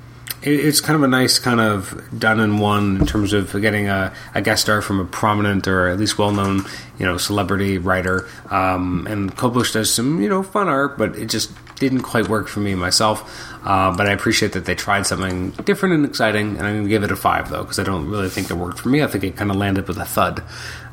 it's 0.45 0.79
kind 0.79 0.95
of 0.95 1.03
a 1.03 1.07
nice 1.07 1.39
kind 1.39 1.59
of 1.59 2.03
done 2.17 2.39
in 2.39 2.59
one 2.59 2.97
in 2.97 3.05
terms 3.05 3.33
of 3.33 3.51
getting 3.59 3.89
a, 3.89 4.13
a 4.33 4.41
guest 4.41 4.63
star 4.63 4.81
from 4.81 4.99
a 4.99 5.05
prominent 5.05 5.67
or 5.67 5.87
at 5.87 5.99
least 5.99 6.17
well 6.17 6.31
known 6.31 6.61
you 6.99 7.05
know 7.05 7.17
celebrity 7.17 7.77
writer. 7.77 8.27
Um, 8.49 9.07
and 9.07 9.35
Koblish 9.35 9.73
does 9.73 9.93
some 9.93 10.21
you 10.21 10.29
know 10.29 10.43
fun 10.43 10.67
art, 10.67 10.97
but 10.97 11.15
it 11.15 11.27
just 11.27 11.51
didn't 11.75 12.03
quite 12.03 12.29
work 12.29 12.47
for 12.47 12.61
me 12.61 12.73
myself. 12.75 13.51
Uh, 13.65 13.95
but 13.95 14.07
I 14.07 14.11
appreciate 14.11 14.53
that 14.53 14.65
they 14.65 14.75
tried 14.75 15.07
something 15.07 15.49
different 15.49 15.95
and 15.95 16.05
exciting, 16.05 16.57
and 16.57 16.61
I'm 16.61 16.73
going 16.73 16.83
to 16.83 16.89
give 16.89 17.03
it 17.03 17.11
a 17.11 17.15
five 17.15 17.49
though 17.49 17.63
because 17.63 17.79
I 17.79 17.83
don't 17.83 18.07
really 18.07 18.29
think 18.29 18.49
it 18.49 18.53
worked 18.53 18.79
for 18.79 18.89
me. 18.89 19.03
I 19.03 19.07
think 19.07 19.23
it 19.23 19.35
kind 19.35 19.49
of 19.49 19.57
landed 19.57 19.87
with 19.87 19.97
a 19.97 20.05
thud. 20.05 20.43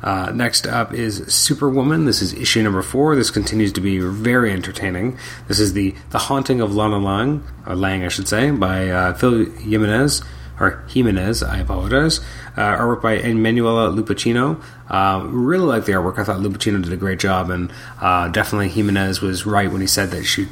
Uh, 0.01 0.31
next 0.33 0.67
up 0.67 0.93
is 0.93 1.33
Superwoman. 1.33 2.05
This 2.05 2.21
is 2.21 2.33
issue 2.33 2.61
number 2.63 2.81
four. 2.81 3.15
This 3.15 3.29
continues 3.29 3.71
to 3.73 3.81
be 3.81 3.99
very 3.99 4.51
entertaining. 4.51 5.17
This 5.47 5.59
is 5.59 5.73
the 5.73 5.95
the 6.09 6.17
haunting 6.17 6.61
of 6.61 6.73
Lana 6.73 6.97
Lang, 6.97 7.43
or 7.65 7.75
Lang, 7.75 8.03
I 8.03 8.09
should 8.09 8.27
say, 8.27 8.51
by 8.51 8.89
uh, 8.89 9.13
Phil 9.13 9.42
Jimenez 9.45 10.23
or 10.59 10.83
Jimenez. 10.89 11.43
I 11.43 11.59
apologize. 11.59 12.19
Uh, 12.55 12.77
artwork 12.77 13.01
by 13.01 13.13
Emanuela 13.17 13.89
Lupacchino. 13.91 14.61
Uh, 14.89 15.25
really 15.27 15.65
like 15.65 15.85
the 15.85 15.93
artwork. 15.93 16.19
I 16.19 16.23
thought 16.23 16.39
Lupacchino 16.39 16.83
did 16.83 16.93
a 16.93 16.97
great 16.97 17.19
job, 17.19 17.49
and 17.49 17.71
uh, 17.99 18.27
definitely 18.29 18.69
Jimenez 18.69 19.21
was 19.21 19.45
right 19.45 19.71
when 19.71 19.81
he 19.81 19.87
said 19.87 20.11
that 20.11 20.23
she 20.25 20.47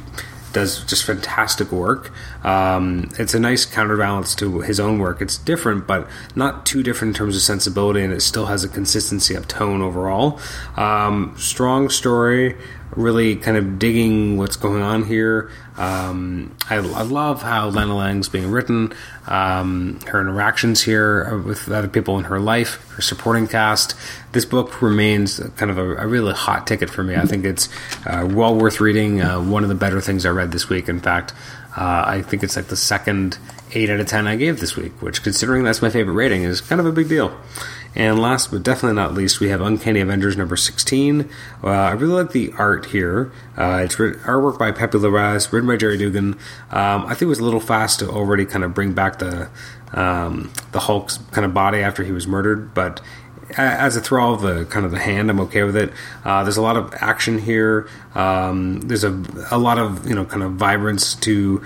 does 0.54 0.84
just 0.86 1.06
fantastic 1.06 1.72
work. 1.72 2.12
Um, 2.44 3.10
it's 3.20 3.34
a 3.34 3.40
nice 3.40 3.66
counterbalance 3.66 4.36
to 4.36 4.62
his 4.62 4.80
own 4.80 5.00
work. 5.00 5.22
It's 5.22 5.38
different, 5.38 5.88
but 5.88 6.08
not 6.36 6.66
too 6.66 6.84
different 6.84 7.16
in 7.16 7.18
terms 7.18 7.36
of 7.36 7.42
sensibility, 7.42 8.02
and 8.02 8.14
it 8.14 8.22
still 8.22 8.48
has 8.48 8.64
a 8.64 8.70
consistency 8.70 9.36
of 9.36 9.48
tone 9.48 9.82
overall. 9.82 10.40
Um, 10.76 11.36
strong 11.38 11.90
story, 11.90 12.58
really 12.96 13.36
kind 13.36 13.58
of 13.58 13.80
digging 13.80 14.38
what's 14.38 14.56
going 14.56 14.82
on 14.82 15.06
here. 15.06 15.52
Um, 15.78 16.56
I, 16.70 16.76
I, 16.76 17.02
love 17.04 17.42
how 17.42 17.70
Lana 17.70 17.96
Lang's 17.96 18.28
being 18.28 18.52
written, 18.52 18.94
um, 19.28 20.00
her 20.08 20.20
interactions 20.20 20.82
here 20.82 21.38
with 21.40 21.72
other 21.72 21.88
people 21.88 22.18
in 22.20 22.26
her 22.26 22.40
life, 22.40 22.88
her 22.92 23.02
supporting 23.02 23.48
cast. 23.48 23.96
This 24.34 24.46
book 24.46 24.82
remains 24.82 25.40
kind 25.56 25.72
of 25.72 25.78
a, 25.78 25.96
a 25.96 26.08
really 26.08 26.34
hot 26.34 26.68
ticket 26.68 26.90
for 26.90 27.04
me. 27.04 27.16
I 27.16 27.24
think 27.24 27.46
it's 27.46 27.70
uh, 28.06 28.28
well 28.30 28.54
worth 28.54 28.82
reading. 28.82 29.22
Uh, 29.22 29.42
one 29.42 29.64
of 29.64 29.70
the 29.70 29.76
better 29.76 30.02
things 30.02 30.26
I 30.26 30.30
read 30.30 30.52
this 30.52 30.70
week. 30.70 30.90
In 30.90 31.00
fact, 31.00 31.34
uh, 31.76 32.04
I 32.06 32.22
think 32.22 32.44
it's 32.44 32.56
like 32.56 32.68
the 32.68 32.76
second 32.76 33.38
8 33.74 33.90
out 33.90 34.00
of 34.00 34.08
10 34.08 34.28
I 34.28 34.36
gave 34.36 34.60
this 34.60 34.76
week, 34.76 35.02
which, 35.02 35.24
considering 35.24 35.64
that's 35.64 35.82
my 35.82 35.90
favorite 35.90 36.14
rating, 36.14 36.44
is 36.44 36.62
kind 36.62 36.80
of 36.80 36.86
a 36.86 36.92
big 36.92 37.08
deal. 37.08 37.38
And 37.94 38.20
last 38.20 38.52
but 38.52 38.64
definitely 38.64 38.96
not 38.96 39.14
least, 39.14 39.40
we 39.40 39.50
have 39.50 39.62
Uncanny 39.62 40.00
Avengers 40.00 40.38
number 40.38 40.56
16. 40.56 41.30
Uh, 41.64 41.68
I 41.68 41.92
really 41.92 42.24
like 42.24 42.32
the 42.32 42.54
art 42.58 42.86
here. 42.88 43.32
Uh, 43.58 43.82
it's 43.84 44.00
written, 44.00 44.22
artwork 44.22 44.58
by 44.58 44.72
Pepe 44.72 44.98
Larraz, 44.98 45.52
written 45.52 45.68
by 45.68 45.76
Gerry 45.76 45.98
Duggan. 45.98 46.34
Um, 46.72 47.06
I 47.06 47.10
think 47.10 47.24
it 47.24 47.26
was 47.28 47.40
a 47.40 47.44
little 47.44 47.60
fast 47.60 48.00
to 48.00 48.10
already 48.10 48.46
kind 48.46 48.64
of 48.64 48.74
bring 48.74 48.94
back 48.94 49.20
the 49.20 49.50
um, 49.94 50.54
the 50.72 50.80
Hulk's 50.80 51.18
kind 51.32 51.44
of 51.44 51.54
body 51.54 51.80
after 51.80 52.06
he 52.06 52.14
was 52.14 52.26
murdered, 52.26 52.74
but 52.74 53.02
as 53.58 53.96
a 53.96 54.16
of 54.16 54.42
the 54.42 54.66
kind 54.66 54.86
of 54.86 54.92
the 54.92 55.00
hand, 55.00 55.30
I'm 55.30 55.40
okay 55.42 55.64
with 55.64 55.76
it. 55.76 55.92
Uh, 56.24 56.44
there's 56.44 56.58
a 56.58 56.62
lot 56.62 56.78
of 56.78 56.94
action 56.96 57.38
here. 57.38 57.88
Um, 58.16 58.82
there's 58.82 59.04
a, 59.04 59.24
a 59.52 59.58
lot 59.58 59.78
of 59.78 60.08
you 60.08 60.16
know 60.16 60.26
kind 60.26 60.44
of 60.44 60.54
vibrance 60.54 61.16
to 61.16 61.64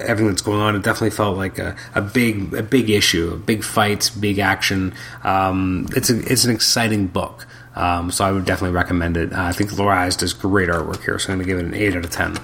everything 0.00 0.28
that's 0.28 0.42
going 0.42 0.60
on. 0.60 0.76
It 0.76 0.82
definitely 0.82 1.10
felt 1.10 1.36
like 1.36 1.58
a, 1.58 1.76
a 1.94 2.02
big 2.02 2.54
a 2.54 2.62
big 2.62 2.90
issue, 2.90 3.38
big 3.38 3.64
fights, 3.64 4.10
big 4.10 4.38
action. 4.38 4.94
Um, 5.24 5.88
it's 5.96 6.10
a, 6.10 6.20
it's 6.30 6.44
an 6.44 6.54
exciting 6.54 7.06
book. 7.06 7.46
Um, 7.74 8.10
so 8.10 8.24
I 8.24 8.32
would 8.32 8.44
definitely 8.44 8.74
recommend 8.74 9.16
it. 9.16 9.32
Uh, 9.32 9.42
I 9.42 9.52
think 9.52 9.70
Larraz 9.70 10.18
does 10.18 10.32
great 10.32 10.68
artwork 10.68 11.02
here, 11.04 11.18
so 11.18 11.32
I'm 11.32 11.38
going 11.38 11.46
to 11.46 11.54
give 11.54 11.58
it 11.58 11.66
an 11.66 11.74
8 11.74 11.96
out 11.96 12.04
of 12.04 12.10
10. 12.10 12.38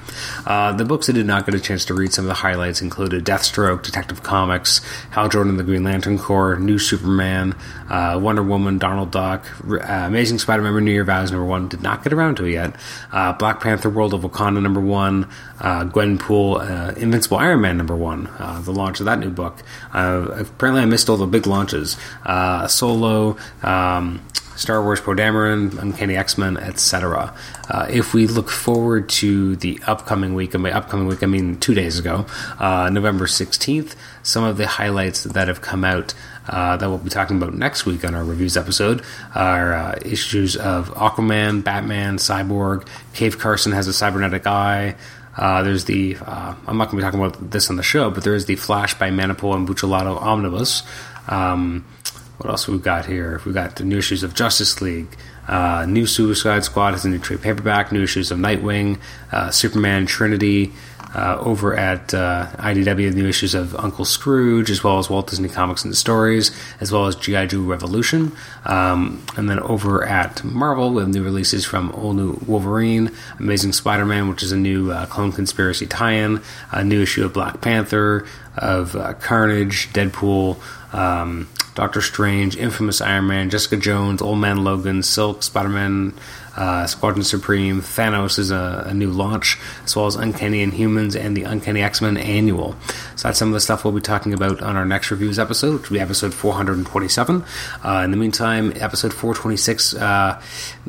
Uh, 0.47 0.73
the 0.73 0.85
books 0.85 1.09
I 1.09 1.13
did 1.13 1.27
not 1.27 1.45
get 1.45 1.55
a 1.55 1.61
chance 1.61 1.85
to 1.87 1.95
read, 1.95 2.13
some 2.13 2.25
of 2.25 2.29
the 2.29 2.35
highlights 2.35 2.81
included 2.81 3.25
Deathstroke, 3.25 3.83
Detective 3.83 4.23
Comics, 4.23 4.81
Hal 5.11 5.29
Jordan 5.29 5.57
the 5.57 5.65
Green 5.65 5.85
Lantern 5.85 6.19
Corps, 6.19 6.57
New 6.57 6.79
Superman, 6.79 7.55
uh, 7.89 8.19
Wonder 8.23 8.43
Woman, 8.43 8.79
Donald 8.79 9.11
Duck, 9.11 9.47
uh, 9.71 9.77
Amazing 9.83 10.39
Spider-Man 10.39 10.73
Renew 10.73 10.93
Your 10.93 11.05
Vows 11.05 11.31
number 11.31 11.47
1, 11.47 11.69
did 11.69 11.83
not 11.83 12.03
get 12.03 12.13
around 12.13 12.37
to 12.37 12.45
it 12.45 12.53
yet, 12.53 12.75
uh, 13.13 13.33
Black 13.35 13.61
Panther 13.61 13.91
World 13.91 14.15
of 14.15 14.23
Wakanda 14.23 14.63
number 14.63 14.81
1, 14.81 15.29
uh, 15.61 15.85
Gwenpool, 15.85 16.97
Invincible 16.97 17.37
Iron 17.37 17.61
Man 17.61 17.77
number 17.77 17.97
1, 17.97 18.29
the 18.63 18.73
launch 18.73 19.01
of 19.01 19.07
that 19.07 19.19
new 19.19 19.31
book. 19.31 19.63
apparently 19.93 20.83
I 20.83 20.87
missed 20.87 21.09
all 21.09 21.17
the 21.17 21.27
big 21.27 21.47
launches. 21.47 21.97
Solo, 22.69 23.37
um, 23.63 24.21
Star 24.59 24.83
Wars 24.83 25.01
Poe 25.01 25.15
Dameron, 25.15 25.81
Uncanny 25.81 26.17
X 26.17 26.37
Men, 26.37 26.57
etc. 26.57 27.33
Uh, 27.71 27.87
if 27.89 28.13
we 28.13 28.27
look 28.27 28.51
forward 28.51 29.09
to 29.09 29.55
the 29.57 29.81
upcoming 29.87 30.35
week, 30.35 30.53
and 30.53 30.65
by 30.65 30.73
upcoming 30.73 31.07
week 31.07 31.23
I 31.23 31.27
mean 31.27 31.61
two 31.61 31.75
days 31.75 31.99
ago, 31.99 32.27
uh, 32.59 32.91
November 32.91 33.27
16th, 33.27 33.95
some 34.25 34.43
of 34.43 34.57
the 34.57 34.67
highlights 34.67 35.23
that 35.23 35.47
have 35.47 35.61
come 35.61 35.85
out 35.85 36.13
uh, 36.49 36.77
that 36.77 36.89
we'll 36.89 36.99
be 36.99 37.09
talking 37.09 37.37
about 37.37 37.55
next 37.55 37.87
week 37.87 38.05
on 38.05 38.17
our 38.17 38.25
reviews 38.25 38.57
episode 38.57 39.03
are 39.33 39.75
uh, 39.75 39.99
issues 40.05 40.57
of 40.57 40.89
Aquaman, 40.91 41.63
Batman, 41.63 42.17
Cyborg, 42.17 42.85
Cave 43.15 43.39
Carson 43.39 43.71
has 43.71 43.87
a 43.87 43.93
cybernetic 43.93 44.45
eye. 44.45 44.97
Uh, 45.37 45.63
there's 45.63 45.85
the 45.85 46.17
uh, 46.17 46.55
I'm 46.67 46.79
not 46.79 46.91
going 46.91 46.91
to 46.91 46.97
be 46.97 47.03
talking 47.03 47.21
about 47.21 47.53
this 47.53 47.71
on 47.71 47.77
the 47.77 47.85
show, 47.85 48.11
but 48.11 48.25
there 48.25 48.35
is 48.35 48.47
the 48.47 48.57
Flash 48.57 48.99
by 48.99 49.11
Manapul 49.11 49.55
and 49.55 49.69
Buccellato 49.69 50.21
omnibus. 50.21 50.83
Um, 51.29 51.85
what 52.39 52.51
else 52.51 52.67
we've 52.67 52.83
got 52.83 53.07
here? 53.07 53.41
We've 53.45 53.55
got 53.55 53.77
the 53.77 53.85
new 53.85 53.99
issues 53.99 54.23
of 54.23 54.35
Justice 54.35 54.81
League, 54.81 55.17
uh, 55.49 55.87
new 55.89 56.07
Suicide 56.07 56.63
Squad 56.65 56.93
has 56.93 57.05
a 57.05 57.09
new 57.09 57.19
trade 57.19 57.41
paperback, 57.41 57.91
new 57.91 58.03
issues 58.03 58.31
of 58.31 58.39
Nightwing, 58.39 58.99
uh, 59.33 59.51
Superman, 59.51 60.07
Trinity. 60.07 60.73
Uh, 61.15 61.39
over 61.41 61.75
at 61.75 62.13
uh, 62.13 62.47
IDW, 62.59 63.15
new 63.15 63.27
issues 63.27 63.55
of 63.55 63.75
Uncle 63.77 64.05
Scrooge, 64.05 64.71
as 64.71 64.85
well 64.85 64.99
as 64.99 65.09
Walt 65.09 65.31
Disney 65.31 65.49
Comics 65.49 65.83
and 65.83 65.97
Stories, 65.97 66.55
as 66.83 66.93
well 66.93 67.07
as 67.07 67.17
G.I. 67.17 67.47
Joe 67.47 67.63
Revolution. 67.63 68.31
Um, 68.67 69.25
and 69.35 69.49
then 69.49 69.59
over 69.61 70.05
at 70.05 70.45
Marvel, 70.45 70.91
we 70.93 71.01
have 71.01 71.09
new 71.09 71.25
releases 71.25 71.65
from 71.65 71.93
All 71.93 72.13
New 72.13 72.39
Wolverine, 72.47 73.11
Amazing 73.39 73.73
Spider 73.73 74.05
Man, 74.05 74.29
which 74.29 74.43
is 74.43 74.53
a 74.53 74.57
new 74.57 74.93
uh, 74.93 75.07
Clone 75.07 75.33
Conspiracy 75.33 75.87
tie 75.87 76.13
in, 76.13 76.43
a 76.73 76.85
new 76.85 77.01
issue 77.01 77.25
of 77.25 77.33
Black 77.33 77.63
Panther, 77.63 78.27
of 78.59 78.95
uh, 78.95 79.15
Carnage, 79.15 79.91
Deadpool. 79.95 80.59
Um, 80.93 81.49
Doctor 81.79 82.01
Strange, 82.01 82.57
Infamous 82.57 83.01
Iron 83.01 83.29
Man, 83.29 83.51
Jessica 83.51 83.77
Jones, 83.77 84.21
Old 84.21 84.41
Man 84.41 84.65
Logan, 84.65 85.05
Silk, 85.05 85.45
Spider 85.45 85.69
Man, 85.69 86.13
uh, 86.59 86.89
Squadron 86.89 87.23
Supreme, 87.23 87.81
Thanos 87.81 88.37
is 88.37 88.51
a, 88.51 88.85
a, 88.89 88.93
new 88.93 89.11
launch, 89.11 89.59
as 89.85 89.95
well 89.95 90.07
as 90.07 90.17
Uncanny 90.17 90.67
Inhumans 90.67 91.19
and 91.19 91.37
the 91.37 91.45
Uncanny 91.45 91.83
X 91.83 92.03
Men 92.03 92.17
Annual. 92.17 92.75
So 93.15 93.29
that's 93.29 93.39
some 93.39 93.49
of 93.49 93.55
the 93.55 93.61
stuff 93.61 93.85
we'll 93.85 93.95
be 93.95 94.01
talking 94.01 94.35
about 94.35 94.61
on 94.61 94.75
our 94.75 94.85
next 94.85 95.13
reviews 95.13 95.39
episode, 95.39 95.75
which 95.75 95.89
will 95.89 95.99
be 95.99 96.01
episode 96.01 96.35
427. 96.35 97.45
Uh, 97.85 98.03
in 98.05 98.11
the 98.11 98.17
meantime, 98.17 98.73
episode 98.75 99.15
426, 99.15 99.95
uh, 99.95 100.43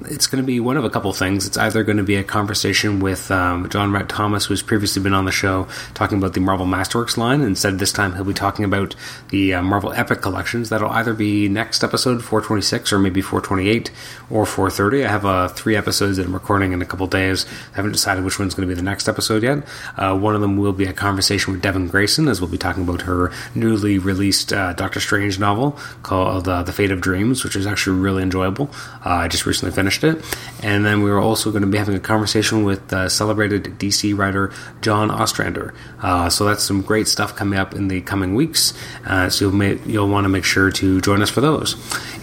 it's 0.06 0.26
going 0.26 0.44
to 0.44 0.46
be 0.46 0.60
one 0.60 0.76
of 0.76 0.86
a 0.86 0.90
couple 0.90 1.14
things. 1.14 1.46
It's 1.46 1.58
either 1.58 1.84
going 1.84 1.98
to 1.98 2.04
be 2.04 2.16
a 2.16 2.24
conversation 2.24 3.00
with 3.00 3.30
um, 3.30 3.70
John 3.70 3.92
Rhett 3.92 4.10
Thomas, 4.10 4.46
who's 4.46 4.64
previously 4.64 5.04
been 5.04 5.14
on 5.14 5.26
the 5.26 5.32
show, 5.32 5.68
talking 5.94 6.18
about 6.18 6.34
the 6.34 6.40
Marvel 6.40 6.66
Masterworks 6.66 7.16
line. 7.16 7.42
Instead, 7.42 7.78
this 7.78 7.92
time 7.92 8.16
he'll 8.16 8.24
be 8.24 8.34
talking 8.34 8.66
about 8.66 8.96
the 9.30 9.54
uh, 9.54 9.62
Marvel 9.62 9.94
Epic 9.94 10.22
collections. 10.22 10.70
That'll 10.70 10.90
either 10.90 11.14
be 11.14 11.48
next 11.48 11.84
episode 11.84 12.24
426 12.24 12.92
or 12.92 12.98
maybe 12.98 13.22
428 13.22 13.92
or 14.32 14.48
430. 14.48 15.06
I 15.06 15.10
have 15.12 15.26
a 15.26 15.59
three 15.60 15.76
episodes 15.76 16.18
that 16.18 16.26
I'm 16.26 16.34
recording 16.34 16.72
in 16.72 16.82
a 16.82 16.86
couple 16.86 17.06
days. 17.08 17.46
I 17.74 17.76
haven't 17.76 17.92
decided 17.92 18.24
which 18.24 18.40
one's 18.40 18.56
going 18.56 18.68
to 18.68 18.74
be 18.74 18.78
the 18.78 18.86
next 18.86 19.10
episode 19.10 19.44
yet. 19.44 19.68
Uh, 19.98 20.18
one 20.18 20.36
of 20.36 20.42
them 20.42 20.58
will 20.58 20.72
be 20.72 20.86
a 20.86 20.94
conversation 20.94 21.52
with 21.52 21.62
Devin 21.62 21.90
Grayson, 21.90 22.28
as 22.28 22.40
we'll 22.40 22.50
be 22.50 22.58
talking 22.58 22.84
about 22.84 23.02
her 23.02 23.32
newly 23.54 24.00
released 24.00 24.54
uh, 24.54 24.74
Doctor 24.74 25.00
Strange 25.00 25.38
novel 25.38 25.78
called 26.02 26.48
uh, 26.48 26.64
The 26.64 26.72
Fate 26.72 26.92
of 26.92 27.02
Dreams, 27.02 27.44
which 27.44 27.56
is 27.56 27.68
actually 27.68 28.00
really 28.00 28.24
enjoyable. 28.24 28.70
Uh, 29.06 29.10
I 29.10 29.28
just 29.28 29.46
recently 29.46 29.76
finished 29.76 30.04
it. 30.04 30.24
And 30.64 30.86
then 30.86 31.04
we 31.04 31.12
are 31.12 31.20
also 31.20 31.52
going 31.52 31.62
to 31.62 31.68
be 31.68 31.78
having 31.78 31.96
a 31.96 32.00
conversation 32.00 32.64
with 32.64 32.92
uh, 32.94 33.10
celebrated 33.10 33.64
DC 33.64 34.18
writer 34.18 34.54
John 34.82 35.12
Ostrander. 35.12 35.74
Uh, 36.02 36.30
so 36.30 36.46
that's 36.46 36.64
some 36.64 36.82
great 36.82 37.08
stuff 37.08 37.36
coming 37.36 37.60
up 37.60 37.74
in 37.74 37.90
the 37.90 38.02
coming 38.02 38.34
weeks. 38.34 38.74
so 39.30 39.50
you'll, 39.50 39.64
you'll 39.88 40.10
want 40.10 40.24
to 40.26 40.30
make 40.30 40.46
sure 40.46 40.72
to 40.72 41.02
join 41.02 41.22
us 41.22 41.30
for 41.30 41.42
those. 41.42 41.74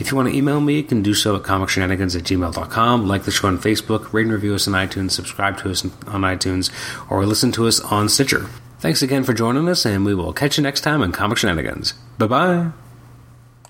If 0.00 0.10
you 0.10 0.16
want 0.16 0.30
to 0.30 0.34
email 0.34 0.60
me, 0.60 0.76
you 0.76 0.82
can 0.82 1.02
do 1.02 1.12
so 1.12 1.36
at 1.36 1.42
comicshenanigans 1.42 2.16
at 2.16 2.22
gmail.com. 2.24 3.06
Like 3.06 3.25
the 3.26 3.30
show 3.30 3.48
on 3.48 3.58
Facebook, 3.58 4.12
rate 4.12 4.22
and 4.22 4.32
review 4.32 4.54
us 4.54 4.66
on 4.66 4.74
iTunes, 4.74 5.10
subscribe 5.10 5.58
to 5.58 5.70
us 5.70 5.84
on 5.84 6.22
iTunes, 6.22 6.70
or 7.10 7.26
listen 7.26 7.52
to 7.52 7.66
us 7.66 7.80
on 7.80 8.08
Stitcher. 8.08 8.46
Thanks 8.78 9.02
again 9.02 9.24
for 9.24 9.34
joining 9.34 9.68
us, 9.68 9.84
and 9.84 10.04
we 10.04 10.14
will 10.14 10.32
catch 10.32 10.56
you 10.56 10.62
next 10.62 10.80
time 10.80 11.02
on 11.02 11.12
Comic 11.12 11.38
Shenanigans. 11.38 11.92
Bye 12.18 12.26
bye. 12.26 12.85